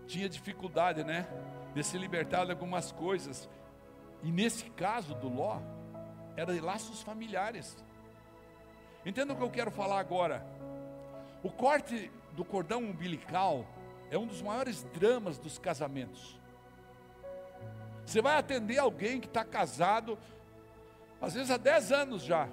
[0.07, 1.27] Tinha dificuldade, né?
[1.75, 3.49] De se libertar de algumas coisas.
[4.23, 5.61] E nesse caso do Ló,
[6.37, 7.77] era de laços familiares.
[9.05, 10.47] Entenda o que eu quero falar agora.
[11.43, 13.67] O corte do cordão umbilical
[14.11, 16.41] é um dos maiores dramas dos casamentos.
[18.07, 20.19] Você vai atender alguém que está casado,
[21.21, 22.49] às vezes há 10 anos já.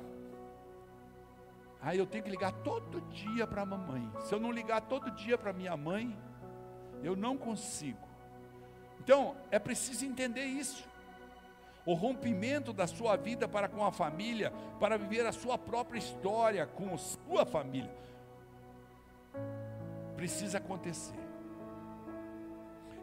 [1.81, 4.11] Aí eu tenho que ligar todo dia para a mamãe.
[4.21, 6.17] Se eu não ligar todo dia para minha mãe,
[7.03, 8.07] eu não consigo.
[8.99, 10.88] Então, é preciso entender isso
[11.85, 16.65] o rompimento da sua vida para com a família, para viver a sua própria história
[16.65, 17.95] com a sua família,
[20.15, 21.19] precisa acontecer.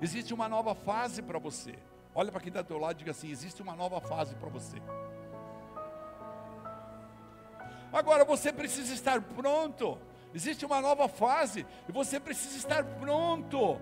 [0.00, 1.74] Existe uma nova fase para você.
[2.14, 4.48] Olha para quem está do teu lado e diga assim: existe uma nova fase para
[4.48, 4.80] você.
[7.92, 9.98] Agora você precisa estar pronto.
[10.34, 13.80] Existe uma nova fase e você precisa estar pronto.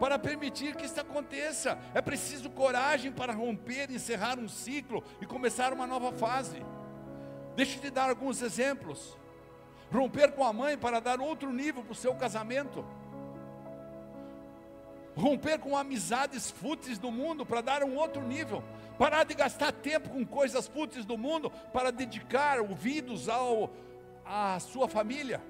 [0.00, 1.78] Para permitir que isso aconteça.
[1.94, 6.64] É preciso coragem para romper, encerrar um ciclo e começar uma nova fase.
[7.54, 9.18] Deixa eu te dar alguns exemplos.
[9.92, 12.82] Romper com a mãe para dar outro nível para o seu casamento.
[15.14, 18.64] Romper com amizades fúteis do mundo para dar um outro nível.
[18.98, 23.70] Parar de gastar tempo com coisas fúteis do mundo para dedicar ouvidos ao,
[24.24, 25.42] à sua família.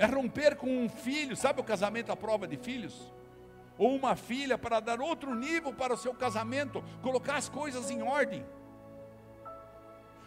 [0.00, 3.12] É romper com um filho, sabe o casamento à prova de filhos?
[3.76, 8.00] Ou uma filha para dar outro nível para o seu casamento, colocar as coisas em
[8.00, 8.42] ordem.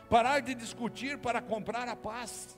[0.07, 2.55] Parar de discutir para comprar a paz.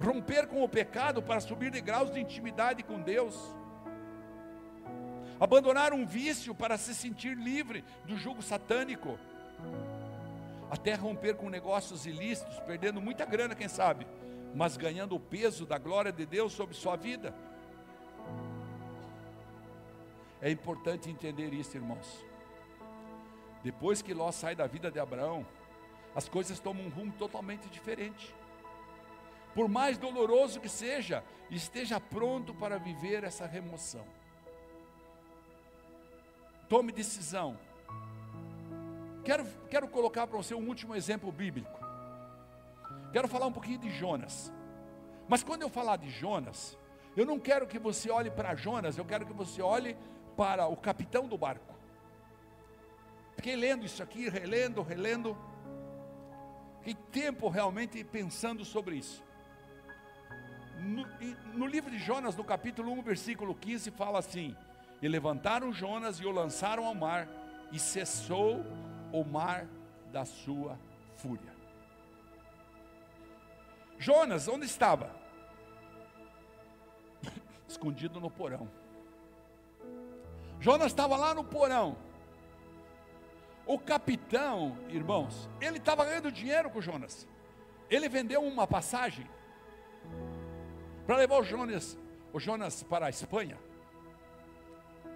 [0.00, 3.34] Romper com o pecado para subir de graus de intimidade com Deus.
[5.40, 9.18] Abandonar um vício para se sentir livre do jugo satânico.
[10.70, 14.06] Até romper com negócios ilícitos, perdendo muita grana, quem sabe,
[14.54, 17.34] mas ganhando o peso da glória de Deus sobre sua vida.
[20.40, 22.24] É importante entender isso, irmãos.
[23.62, 25.46] Depois que Ló sai da vida de Abraão,
[26.14, 28.34] as coisas tomam um rumo totalmente diferente.
[29.54, 34.06] Por mais doloroso que seja, esteja pronto para viver essa remoção.
[36.68, 37.58] Tome decisão.
[39.24, 41.85] Quero, quero colocar para você um último exemplo bíblico.
[43.16, 44.52] Quero falar um pouquinho de Jonas.
[45.26, 46.76] Mas quando eu falar de Jonas,
[47.16, 49.96] eu não quero que você olhe para Jonas, eu quero que você olhe
[50.36, 51.74] para o capitão do barco.
[53.34, 55.34] Fiquei lendo isso aqui, relendo, relendo.
[56.80, 59.24] Fiquei tempo realmente pensando sobre isso.
[60.78, 61.06] No,
[61.54, 64.54] no, livro de Jonas, no capítulo 1, versículo 15, fala assim:
[65.00, 67.26] E levantaram Jonas e o lançaram ao mar,
[67.72, 68.62] e cessou
[69.10, 69.66] o mar
[70.12, 70.78] da sua
[71.14, 71.55] fúria.
[73.98, 75.14] Jonas, onde estava?
[77.68, 78.68] Escondido no porão.
[80.60, 81.96] Jonas estava lá no porão.
[83.66, 87.26] O capitão, irmãos, ele estava ganhando dinheiro com Jonas.
[87.90, 89.28] Ele vendeu uma passagem
[91.06, 91.98] para levar o Jonas,
[92.32, 93.58] o Jonas para a Espanha,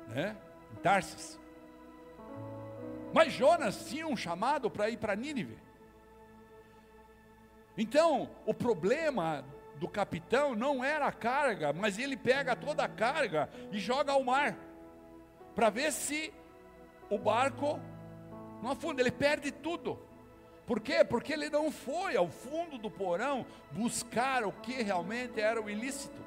[0.08, 0.36] né?
[0.72, 1.38] Em Tarsis.
[3.12, 5.58] Mas Jonas tinha um chamado para ir para Nínive.
[7.80, 9.42] Então, o problema
[9.76, 14.22] do capitão não era a carga, mas ele pega toda a carga e joga ao
[14.22, 14.54] mar,
[15.54, 16.30] para ver se
[17.08, 17.80] o barco
[18.62, 19.98] não afunda, ele perde tudo.
[20.66, 21.02] Por quê?
[21.02, 26.20] Porque ele não foi ao fundo do porão buscar o que realmente era o ilícito.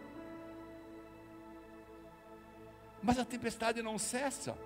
[3.00, 4.58] Mas a tempestade não cessa.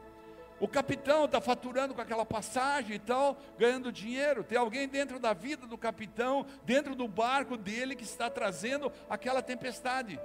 [0.60, 4.44] O capitão está faturando com aquela passagem e tal, ganhando dinheiro.
[4.44, 9.42] Tem alguém dentro da vida do capitão, dentro do barco dele, que está trazendo aquela
[9.42, 10.20] tempestade.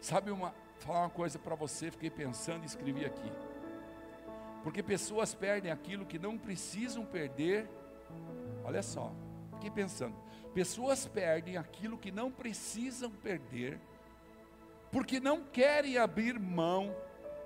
[0.00, 3.32] Sabe uma, falar uma coisa para você, fiquei pensando e escrevi aqui.
[4.64, 7.68] Porque pessoas perdem aquilo que não precisam perder.
[8.64, 9.12] Olha só,
[9.52, 10.16] fiquei pensando.
[10.52, 13.80] Pessoas perdem aquilo que não precisam perder,
[14.92, 16.94] porque não querem abrir mão,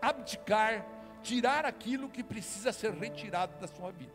[0.02, 0.84] abdicar,
[1.22, 4.12] tirar aquilo que precisa ser retirado da sua vida.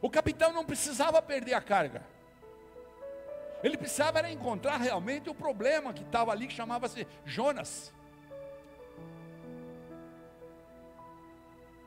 [0.00, 2.02] O capitão não precisava perder a carga.
[3.62, 7.92] Ele precisava encontrar realmente o problema que estava ali, que chamava-se Jonas.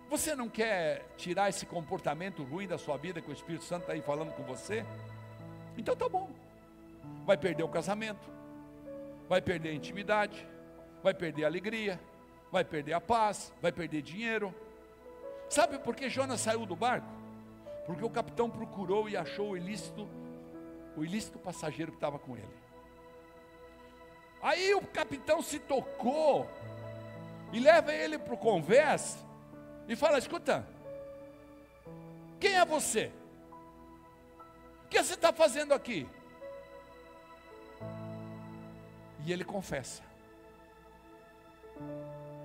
[0.10, 3.94] Você não quer tirar esse comportamento ruim da sua vida que o Espírito Santo está
[3.94, 4.86] aí falando com você?
[5.78, 6.30] Então tá bom.
[7.26, 8.30] Vai perder o casamento,
[9.28, 10.48] vai perder a intimidade,
[11.02, 12.00] vai perder a alegria,
[12.52, 14.54] vai perder a paz, vai perder dinheiro.
[15.50, 17.08] Sabe por que Jonas saiu do barco?
[17.86, 20.08] Porque o capitão procurou e achou o ilícito
[20.96, 22.56] o ilícito passageiro que estava com ele.
[24.42, 26.48] Aí o capitão se tocou
[27.52, 29.18] e leva ele para o convés
[29.88, 30.66] e fala: escuta,
[32.40, 33.12] quem é você?
[34.86, 36.08] O que você está fazendo aqui?
[39.26, 40.04] E ele confessa.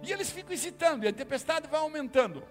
[0.02, 2.42] E eles ficam incitando, e a tempestade vai aumentando.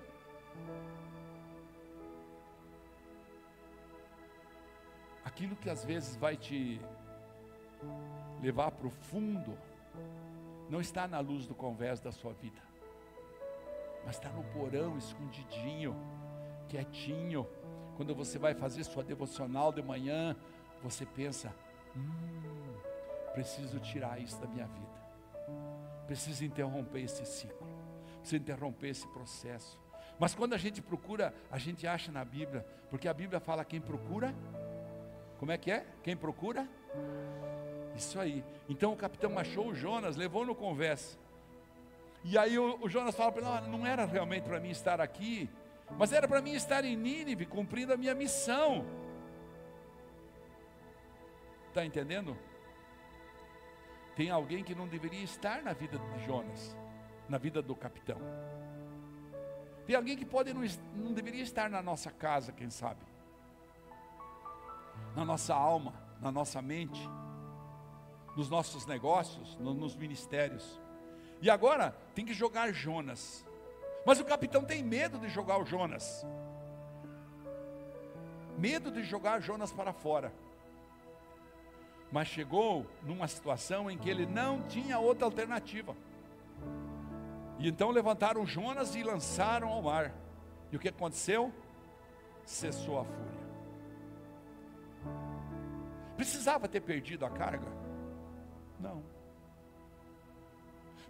[5.39, 6.81] aquilo que às vezes vai te
[8.41, 9.58] levar para o fundo,
[10.69, 12.62] não está na luz do convés da sua vida,
[14.06, 15.95] mas está no porão, escondidinho,
[16.67, 17.47] quietinho.
[17.95, 20.35] Quando você vai fazer sua devocional de manhã,
[20.83, 21.56] você pensa:
[21.95, 22.58] hum,
[23.40, 25.00] preciso tirar isso da minha vida,
[26.06, 27.65] preciso interromper esse ciclo,
[28.17, 29.79] preciso interromper esse processo,
[30.19, 33.79] Mas quando a gente procura, a gente acha na Bíblia, porque a Bíblia fala quem
[33.79, 34.35] procura,
[35.37, 35.85] como é que é?
[36.04, 36.67] Quem procura?
[37.96, 38.44] Isso aí.
[38.67, 41.17] Então o capitão achou o Jonas, levou no conversa.
[42.25, 45.00] E aí o, o Jonas fala para ele: não, não era realmente para mim estar
[45.00, 45.50] aqui,
[45.98, 48.85] mas era para mim estar em Nínive, cumprindo a minha missão.
[51.69, 52.37] Está entendendo?
[54.19, 56.75] Tem alguém que não deveria estar na vida de Jonas,
[57.29, 58.17] na vida do capitão.
[59.87, 60.61] Tem alguém que pode não,
[60.93, 62.99] não deveria estar na nossa casa, quem sabe,
[65.15, 66.99] na nossa alma, na nossa mente,
[68.35, 70.81] nos nossos negócios, no, nos ministérios.
[71.41, 73.45] E agora tem que jogar Jonas.
[74.05, 76.25] Mas o capitão tem medo de jogar o Jonas.
[78.57, 80.33] Medo de jogar Jonas para fora.
[82.12, 85.95] Mas chegou numa situação em que ele não tinha outra alternativa.
[87.60, 90.13] E então levantaram Jonas e lançaram ao mar.
[90.71, 91.53] E o que aconteceu?
[92.45, 93.39] Cessou a fúria.
[96.15, 97.67] Precisava ter perdido a carga?
[98.79, 99.03] Não.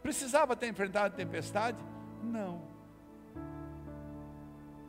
[0.01, 1.77] Precisava ter enfrentado a tempestade?
[2.21, 2.61] Não.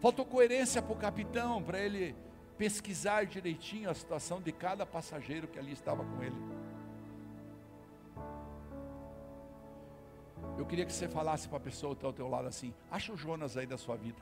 [0.00, 2.16] Faltou coerência para o capitão, para ele
[2.60, 6.36] pesquisar direitinho a situação de cada passageiro que ali estava com ele.
[10.58, 13.14] Eu queria que você falasse para a pessoa que está ao teu lado assim: acha
[13.14, 14.20] o Jonas aí da sua vida.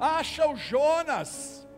[0.00, 1.68] Acha o Jonas.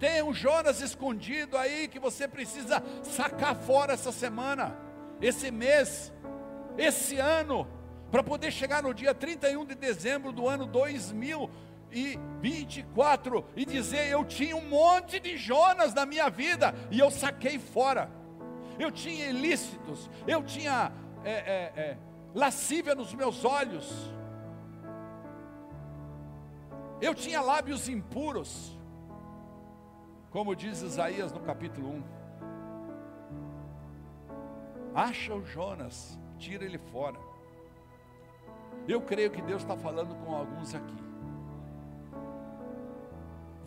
[0.00, 4.76] Tem um Jonas escondido aí que você precisa sacar fora essa semana,
[5.20, 6.12] esse mês,
[6.76, 7.68] esse ano,
[8.10, 11.71] para poder chegar no dia 31 de dezembro do ano 2024
[13.54, 18.10] e dizer: Eu tinha um monte de Jonas na minha vida e eu saquei fora.
[18.78, 20.90] Eu tinha ilícitos, eu tinha
[21.24, 21.98] é, é, é,
[22.34, 24.10] lascívia nos meus olhos,
[27.00, 28.76] eu tinha lábios impuros
[30.32, 32.02] como diz Isaías no capítulo 1.
[34.94, 37.18] Acha o Jonas, tira ele fora.
[38.88, 41.11] Eu creio que Deus está falando com alguns aqui.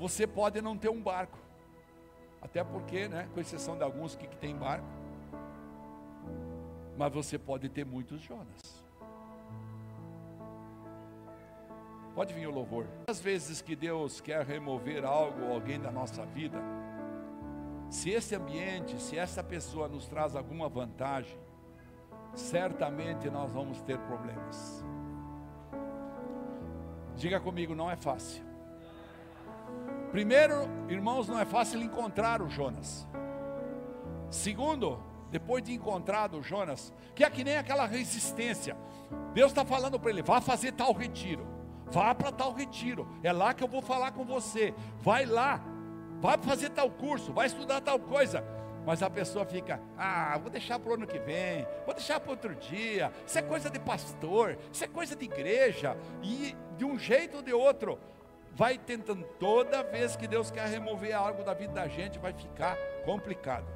[0.05, 1.35] Você pode não ter um barco,
[2.39, 4.85] até porque, né, com exceção de alguns que, que tem barco,
[6.95, 8.85] mas você pode ter muitos Jonas.
[12.13, 12.85] Pode vir o louvor.
[13.07, 16.61] Às vezes que Deus quer remover algo ou alguém da nossa vida,
[17.89, 21.35] se esse ambiente, se essa pessoa nos traz alguma vantagem,
[22.35, 24.85] certamente nós vamos ter problemas.
[27.15, 28.54] Diga comigo, não é fácil.
[30.15, 33.05] Primeiro, irmãos, não é fácil encontrar o Jonas.
[34.29, 34.97] Segundo,
[35.29, 38.77] depois de encontrado o Jonas, que é que nem aquela resistência.
[39.33, 41.45] Deus está falando para ele: vá fazer tal retiro.
[41.87, 44.73] Vá para tal retiro, é lá que eu vou falar com você.
[45.01, 45.61] Vai lá,
[46.21, 48.41] vai fazer tal curso, vai estudar tal coisa.
[48.85, 52.31] Mas a pessoa fica, ah, vou deixar para o ano que vem, vou deixar para
[52.31, 53.11] outro dia.
[53.27, 55.97] Isso é coisa de pastor, isso é coisa de igreja.
[56.23, 57.99] E de um jeito ou de outro,
[58.55, 62.77] vai tentando, toda vez que Deus quer remover algo da vida da gente, vai ficar
[63.03, 63.67] complicado.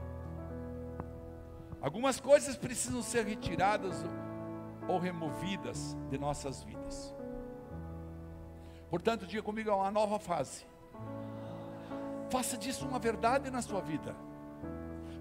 [1.82, 4.06] Algumas coisas precisam ser retiradas
[4.88, 7.14] ou removidas de nossas vidas.
[8.90, 10.66] Portanto, diga comigo, é uma nova fase.
[12.30, 14.16] Faça disso uma verdade na sua vida.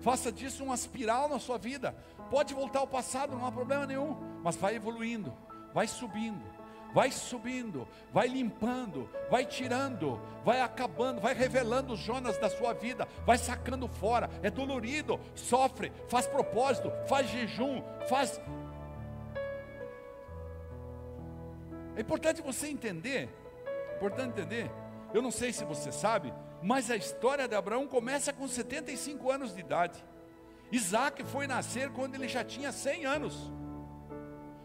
[0.00, 1.94] Faça disso uma espiral na sua vida.
[2.30, 5.32] Pode voltar ao passado, não há problema nenhum, mas vai evoluindo,
[5.74, 6.44] vai subindo,
[6.94, 13.06] vai subindo, vai limpando, vai tirando, vai acabando, vai revelando os Jonas da sua vida,
[13.26, 14.30] vai sacando fora.
[14.42, 18.40] É dolorido, sofre, faz propósito, faz jejum, faz.
[21.96, 23.28] É importante você entender
[23.98, 24.70] Importante entender.
[25.12, 26.32] Eu não sei se você sabe,
[26.62, 30.04] mas a história de Abraão começa com 75 anos de idade.
[30.70, 33.50] Isaac foi nascer quando ele já tinha 100 anos.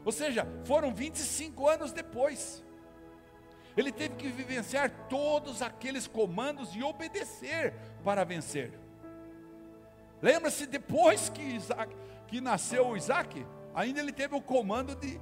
[0.06, 2.64] Ou seja, foram 25 anos depois.
[3.76, 7.74] Ele teve que vivenciar todos aqueles comandos e obedecer
[8.04, 8.72] para vencer.
[10.22, 11.95] Lembra-se depois que, Isaac,
[12.28, 15.20] que nasceu Isaac, ainda ele teve o comando de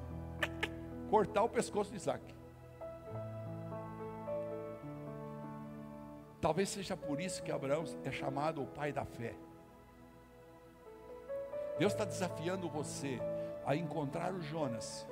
[1.10, 2.24] cortar o pescoço de Isaac.
[6.42, 9.36] Talvez seja por isso que Abraão é chamado o pai da fé.
[11.78, 13.20] Deus está desafiando você
[13.66, 15.08] a encontrar o Jonas.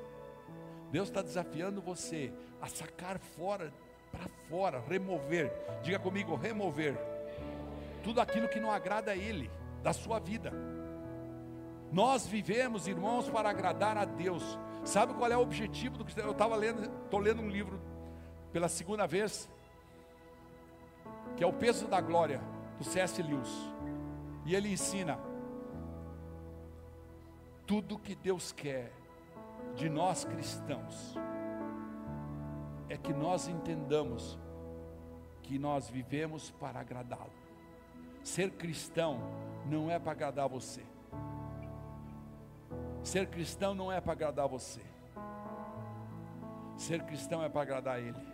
[0.91, 2.31] Deus está desafiando você
[2.61, 3.71] a sacar fora,
[4.11, 5.51] para fora, remover.
[5.83, 6.97] Diga comigo, remover.
[8.03, 9.49] Tudo aquilo que não agrada a Ele,
[9.83, 10.51] da sua vida.
[11.91, 14.57] Nós vivemos, irmãos, para agradar a Deus.
[14.83, 16.83] Sabe qual é o objetivo do que eu estava lendo?
[17.03, 17.79] Estou lendo um livro
[18.51, 19.49] pela segunda vez,
[21.35, 22.41] que é o peso da glória
[22.77, 23.21] do C.S.
[23.21, 23.49] Lewis.
[24.45, 25.19] E ele ensina
[27.69, 28.91] tudo que Deus quer
[29.75, 31.15] de nós cristãos
[32.89, 34.39] é que nós entendamos
[35.43, 37.31] que nós vivemos para agradá-lo.
[38.23, 39.19] Ser cristão
[39.67, 40.83] não é para agradar você.
[43.03, 44.81] Ser cristão não é para agradar você.
[46.75, 48.27] Ser cristão é para agradar Ele.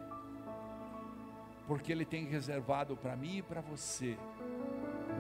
[1.68, 4.18] Porque Ele tem reservado para mim e para você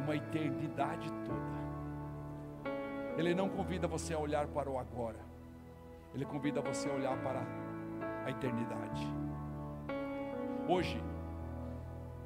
[0.05, 1.64] uma eternidade toda.
[3.17, 5.19] Ele não convida você a olhar para o agora.
[6.13, 7.41] Ele convida você a olhar para
[8.25, 9.07] a eternidade.
[10.67, 11.01] Hoje,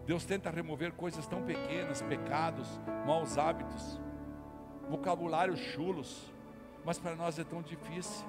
[0.05, 2.67] Deus tenta remover coisas tão pequenas, pecados,
[3.05, 3.99] maus hábitos,
[4.89, 6.33] vocabulários chulos,
[6.83, 8.25] mas para nós é tão difícil.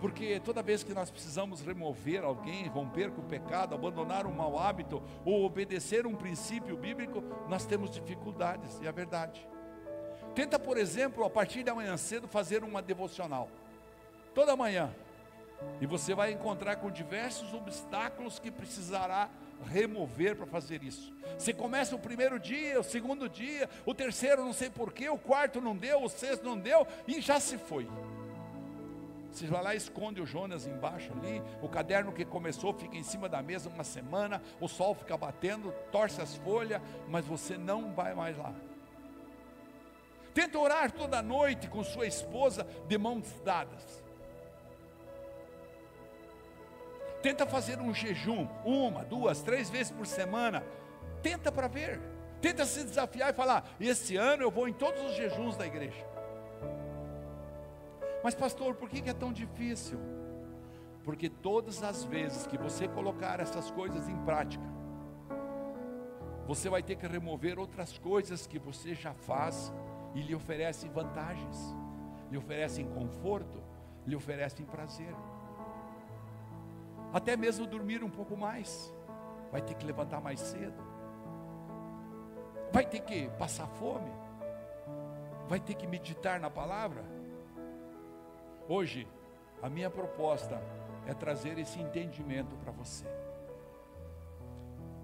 [0.00, 4.58] Porque toda vez que nós precisamos remover alguém, romper com o pecado, abandonar um mau
[4.58, 9.46] hábito ou obedecer um princípio bíblico, nós temos dificuldades, e é verdade.
[10.34, 13.48] Tenta, por exemplo, a partir da manhã cedo fazer uma devocional.
[14.34, 14.94] Toda manhã.
[15.80, 19.28] E você vai encontrar com diversos obstáculos que precisará
[19.66, 21.12] remover para fazer isso.
[21.38, 25.60] Você começa o primeiro dia, o segundo dia, o terceiro não sei porquê, o quarto
[25.60, 27.86] não deu, o sexto não deu e já se foi.
[29.30, 33.28] Você vai lá esconde o Jonas embaixo ali, o caderno que começou fica em cima
[33.28, 38.12] da mesa uma semana, o sol fica batendo, torce as folhas, mas você não vai
[38.14, 38.52] mais lá.
[40.32, 44.02] Tenta orar toda noite com sua esposa de mãos dadas.
[47.22, 50.64] Tenta fazer um jejum, uma, duas, três vezes por semana.
[51.22, 52.00] Tenta para ver.
[52.40, 56.06] Tenta se desafiar e falar: esse ano eu vou em todos os jejuns da igreja.
[58.22, 59.98] Mas, pastor, por que é tão difícil?
[61.04, 64.64] Porque todas as vezes que você colocar essas coisas em prática,
[66.46, 69.72] você vai ter que remover outras coisas que você já faz
[70.14, 71.74] e lhe oferecem vantagens,
[72.30, 73.62] lhe oferecem conforto,
[74.06, 75.14] lhe oferecem prazer
[77.12, 78.94] até mesmo dormir um pouco mais,
[79.50, 80.80] vai ter que levantar mais cedo,
[82.72, 84.10] vai ter que passar fome,
[85.48, 87.04] vai ter que meditar na palavra.
[88.68, 89.08] Hoje,
[89.60, 90.62] a minha proposta
[91.04, 93.04] é trazer esse entendimento para você.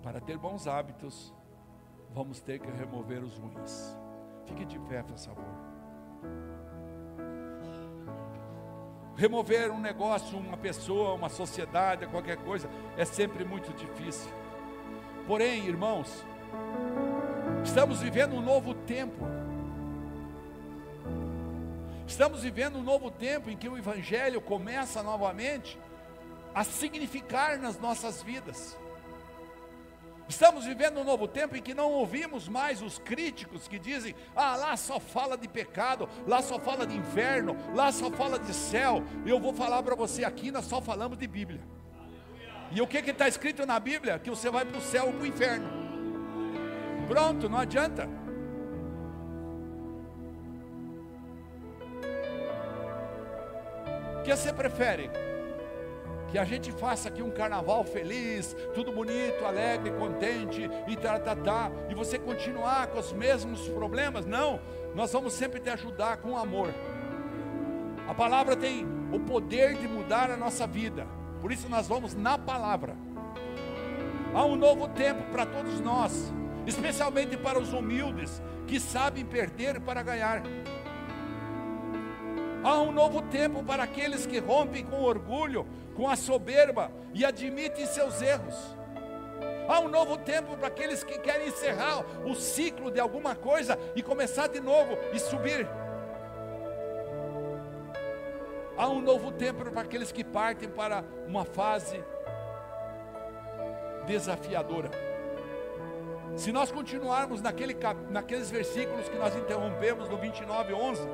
[0.00, 1.34] Para ter bons hábitos,
[2.14, 3.96] vamos ter que remover os ruins.
[4.47, 5.44] Fique de pé, por favor.
[9.16, 14.30] Remover um negócio, uma pessoa, uma sociedade, qualquer coisa, é sempre muito difícil.
[15.26, 16.24] Porém, irmãos,
[17.64, 19.26] estamos vivendo um novo tempo.
[22.07, 25.78] Estamos vivendo um novo tempo em que o Evangelho começa novamente
[26.55, 28.78] a significar nas nossas vidas.
[30.29, 34.57] Estamos vivendo um novo tempo em que não ouvimos mais os críticos que dizem: ah,
[34.57, 39.05] lá só fala de pecado, lá só fala de inferno, lá só fala de céu.
[39.24, 41.61] Eu vou falar para você aqui, nós só falamos de Bíblia.
[42.72, 44.18] E o que está escrito na Bíblia?
[44.18, 45.68] Que você vai para o céu ou para o inferno.
[47.07, 48.09] Pronto, não adianta.
[54.18, 55.09] O que você prefere?
[56.29, 61.37] Que a gente faça aqui um carnaval feliz, tudo bonito, alegre, contente e tá, tá,
[61.37, 64.27] tá, e você continuar com os mesmos problemas?
[64.27, 64.61] Não,
[64.95, 66.74] nós vamos sempre te ajudar com amor.
[68.09, 71.07] A palavra tem o poder de mudar a nossa vida,
[71.41, 72.97] por isso nós vamos na palavra.
[74.35, 76.33] Há um novo tempo para todos nós,
[76.66, 80.43] especialmente para os humildes que sabem perder para ganhar.
[82.67, 85.64] Há um novo tempo para aqueles que rompem com orgulho,
[85.95, 88.57] com a soberba e admitem seus erros.
[89.69, 94.03] Há um novo tempo para aqueles que querem encerrar o ciclo de alguma coisa e
[94.03, 95.64] começar de novo e subir.
[98.77, 102.03] Há um novo tempo para aqueles que partem para uma fase
[104.09, 104.91] desafiadora.
[106.35, 107.77] Se nós continuarmos naquele,
[108.11, 111.09] naqueles versículos que nós interrompemos no 29, 11,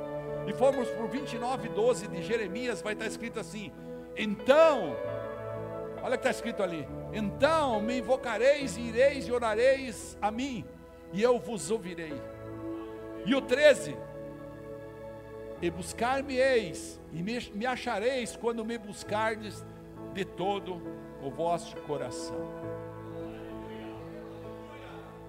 [0.47, 3.73] e formos para o 29, 12 de Jeremias, vai estar escrito assim:
[4.17, 4.97] Então,
[6.03, 10.65] olha o que está escrito ali: Então me invocareis, ireis e orareis a mim,
[11.13, 12.21] e eu vos ouvirei.
[13.25, 13.97] E o 13:
[15.61, 19.65] E buscar-me-eis, e me, me achareis quando me buscardes
[20.13, 20.83] de todo
[21.23, 22.73] o vosso coração.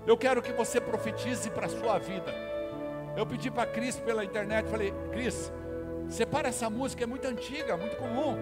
[0.06, 2.43] Eu quero que você profetize para a sua vida
[3.16, 5.52] Eu pedi para Cris pela internet, falei, Cris,
[6.10, 8.36] separa essa música, é muito antiga, muito comum,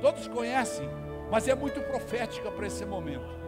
[0.00, 0.88] todos conhecem,
[1.30, 3.40] mas é muito profética para esse momento.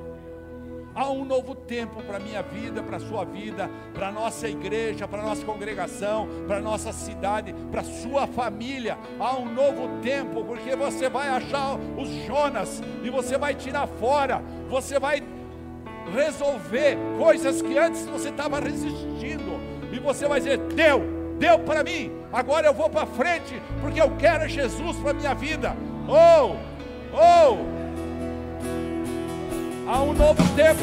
[0.94, 4.46] Há um novo tempo para a minha vida, para a sua vida, para a nossa
[4.46, 8.98] igreja, para a nossa congregação, para a nossa cidade, para a sua família.
[9.18, 14.42] Há um novo tempo, porque você vai achar os Jonas e você vai tirar fora,
[14.68, 15.22] você vai
[16.14, 19.31] resolver coisas que antes você estava resistindo,
[20.02, 21.02] você vai dizer: deu,
[21.38, 25.34] deu para mim, agora eu vou para frente, porque eu quero Jesus para a minha
[25.34, 25.76] vida.
[26.08, 26.56] Oh,
[27.14, 27.82] oh!
[29.88, 30.80] Há um novo tempo,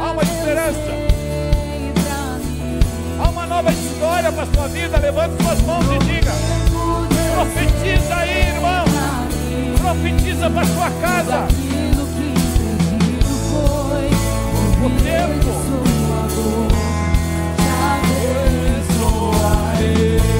[0.00, 1.14] há uma esperança.
[3.18, 4.98] Há uma nova história para a sua vida.
[4.98, 6.32] Levante suas mãos e diga:
[7.34, 8.84] profetiza aí, irmão.
[9.80, 11.46] Profetiza para a sua casa.
[14.84, 15.83] O tempo.
[19.32, 20.33] I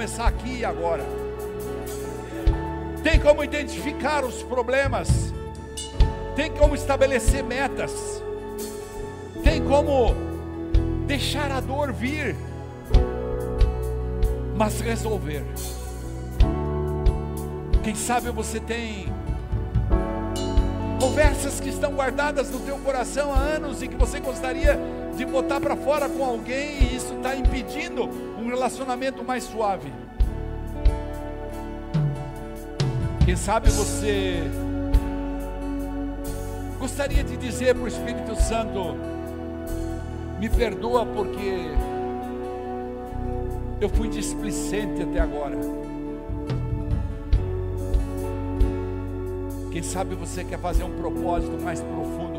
[0.00, 1.04] começar aqui e agora.
[3.02, 5.08] Tem como identificar os problemas,
[6.34, 8.22] tem como estabelecer metas,
[9.44, 10.14] tem como
[11.06, 12.34] deixar a dor vir,
[14.56, 15.44] mas resolver.
[17.82, 19.12] Quem sabe você tem
[20.98, 24.78] conversas que estão guardadas no teu coração há anos e que você gostaria
[25.20, 28.08] de botar para fora com alguém e isso está impedindo
[28.38, 29.92] um relacionamento mais suave.
[33.26, 34.40] Quem sabe você
[36.78, 38.96] gostaria de dizer para o Espírito Santo:
[40.38, 41.66] me perdoa porque
[43.78, 45.58] eu fui displicente até agora.
[49.70, 52.29] Quem sabe você quer fazer um propósito mais profundo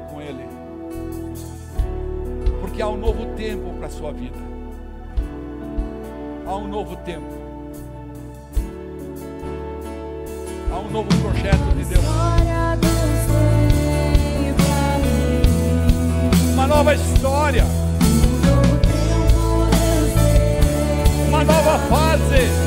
[2.72, 4.38] porque há um novo tempo para a sua vida.
[6.46, 7.28] Há um novo tempo.
[10.72, 12.06] Há um novo projeto de Deus.
[16.54, 17.66] Uma nova história.
[21.28, 22.61] Uma nova fase.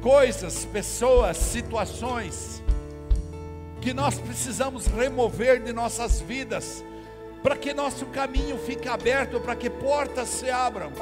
[0.00, 2.62] Coisas, pessoas, situações
[3.80, 6.84] que nós precisamos remover de nossas vidas,
[7.42, 10.92] para que nosso caminho fique aberto, para que portas se abram.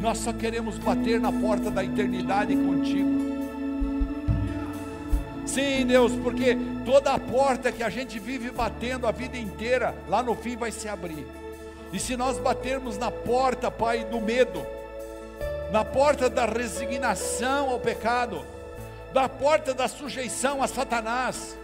[0.00, 3.21] Nós só queremos bater na porta da eternidade contigo.
[5.46, 10.22] Sim, Deus, porque toda a porta que a gente vive batendo a vida inteira, lá
[10.22, 11.26] no fim vai se abrir.
[11.92, 14.64] E se nós batermos na porta, Pai, do medo,
[15.70, 18.44] na porta da resignação ao pecado,
[19.12, 21.58] da porta da sujeição a Satanás,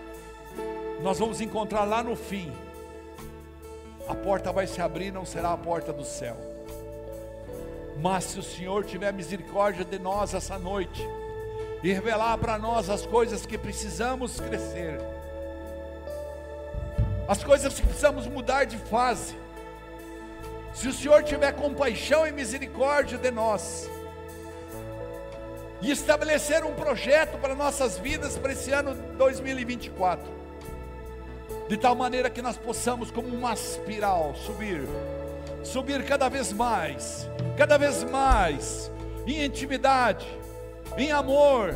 [1.03, 2.53] nós vamos encontrar lá no fim.
[4.09, 6.37] A porta vai se abrir, não será a porta do céu.
[8.01, 11.07] Mas se o Senhor tiver misericórdia de nós essa noite
[11.83, 15.01] e revelar para nós as coisas que precisamos crescer,
[17.29, 19.37] as coisas que precisamos mudar de fase,
[20.73, 23.89] se o Senhor tiver compaixão e misericórdia de nós,
[25.81, 30.29] e estabelecer um projeto para nossas vidas para esse ano 2024,
[31.69, 34.83] de tal maneira que nós possamos, como uma espiral, subir,
[35.63, 38.91] subir cada vez mais, cada vez mais,
[39.27, 40.27] em intimidade,
[40.99, 41.75] em amor,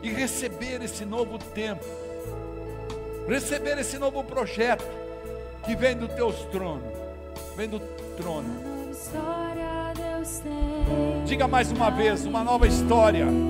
[0.00, 1.84] e receber esse novo tempo,
[3.26, 4.86] receber esse novo projeto
[5.64, 6.84] que vem do teu trono,
[7.56, 7.80] vem do
[8.16, 8.76] trono.
[11.24, 13.26] Diga mais uma vez, uma nova história.
[13.26, 13.46] Um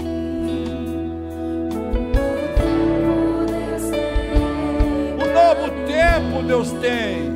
[5.35, 7.36] novo tempo Deus tem.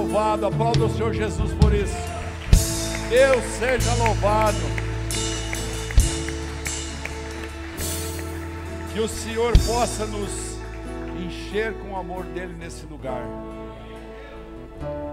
[0.00, 1.96] Louvado, aplauda o Senhor Jesus por isso.
[3.10, 4.56] Deus seja louvado.
[8.92, 10.58] Que o Senhor possa nos
[11.22, 13.22] encher com o amor dele nesse lugar.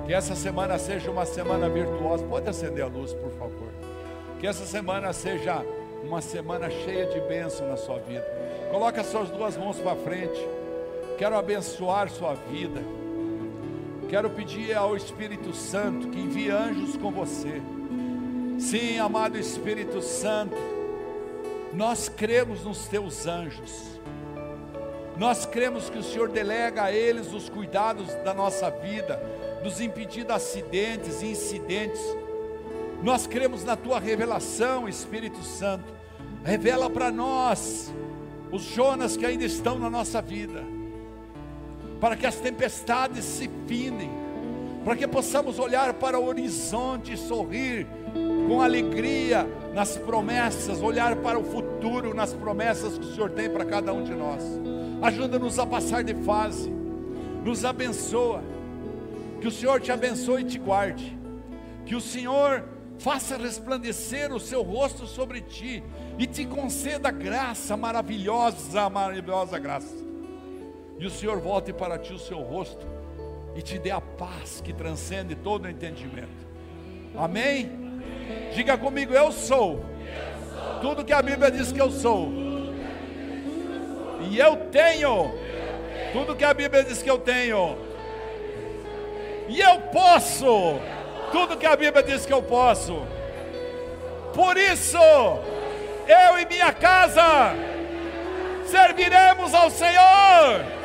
[0.05, 2.23] Que essa semana seja uma semana virtuosa.
[2.25, 3.69] Pode acender a luz, por favor.
[4.39, 5.65] Que essa semana seja
[6.01, 8.25] uma semana cheia de bênção na sua vida.
[8.71, 10.47] Coloque as suas duas mãos para frente.
[11.17, 12.81] Quero abençoar sua vida.
[14.09, 17.61] Quero pedir ao Espírito Santo que envie anjos com você.
[18.57, 20.55] Sim, amado Espírito Santo,
[21.73, 23.99] nós cremos nos teus anjos.
[25.17, 29.21] Nós cremos que o Senhor delega a eles os cuidados da nossa vida,
[29.61, 32.01] nos impedindo acidentes e incidentes.
[33.03, 35.93] Nós cremos na tua revelação, Espírito Santo.
[36.45, 37.93] Revela para nós
[38.53, 40.76] os Jonas que ainda estão na nossa vida
[41.99, 44.09] para que as tempestades se finem,
[44.83, 47.87] para que possamos olhar para o horizonte e sorrir
[48.47, 53.65] com alegria nas promessas, olhar para o futuro nas promessas que o Senhor tem para
[53.65, 54.43] cada um de nós.
[55.01, 56.71] Ajuda-nos a passar de fase,
[57.43, 58.41] nos abençoa,
[59.41, 61.17] que o Senhor te abençoe e te guarde,
[61.85, 62.63] que o Senhor
[62.99, 65.83] faça resplandecer o seu rosto sobre ti
[66.17, 70.06] e te conceda graça maravilhosa, maravilhosa graça
[70.99, 72.85] e o Senhor volte para ti o seu rosto
[73.55, 76.47] e te dê a paz que transcende todo o entendimento.
[77.15, 77.71] Amém?
[78.53, 79.83] Diga comigo, eu sou.
[80.81, 82.31] Tudo que a Bíblia diz que eu sou.
[84.29, 85.33] E eu tenho.
[86.13, 87.77] Tudo que a Bíblia diz que eu tenho.
[89.47, 90.79] E eu posso.
[91.31, 93.05] Tudo que a Bíblia diz que eu posso.
[94.33, 97.55] Por isso, eu e minha casa
[98.65, 100.76] serviremos ao Senhor.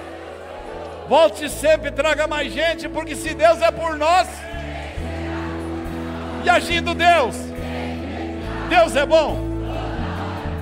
[1.13, 4.27] Volte sempre e traga mais gente, porque se Deus é por nós,
[6.43, 7.37] e agindo Deus,
[8.71, 9.39] Deus é bom.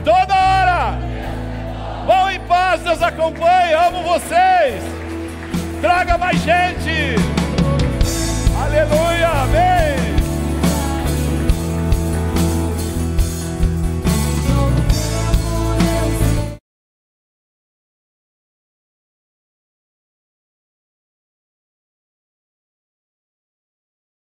[0.05, 0.99] Toda hora.
[2.05, 3.75] Vão em paz, Deus acompanhe.
[3.75, 4.83] Amo vocês.
[5.81, 7.15] Traga mais gente.
[8.61, 9.29] Aleluia.
[9.29, 10.20] Amém.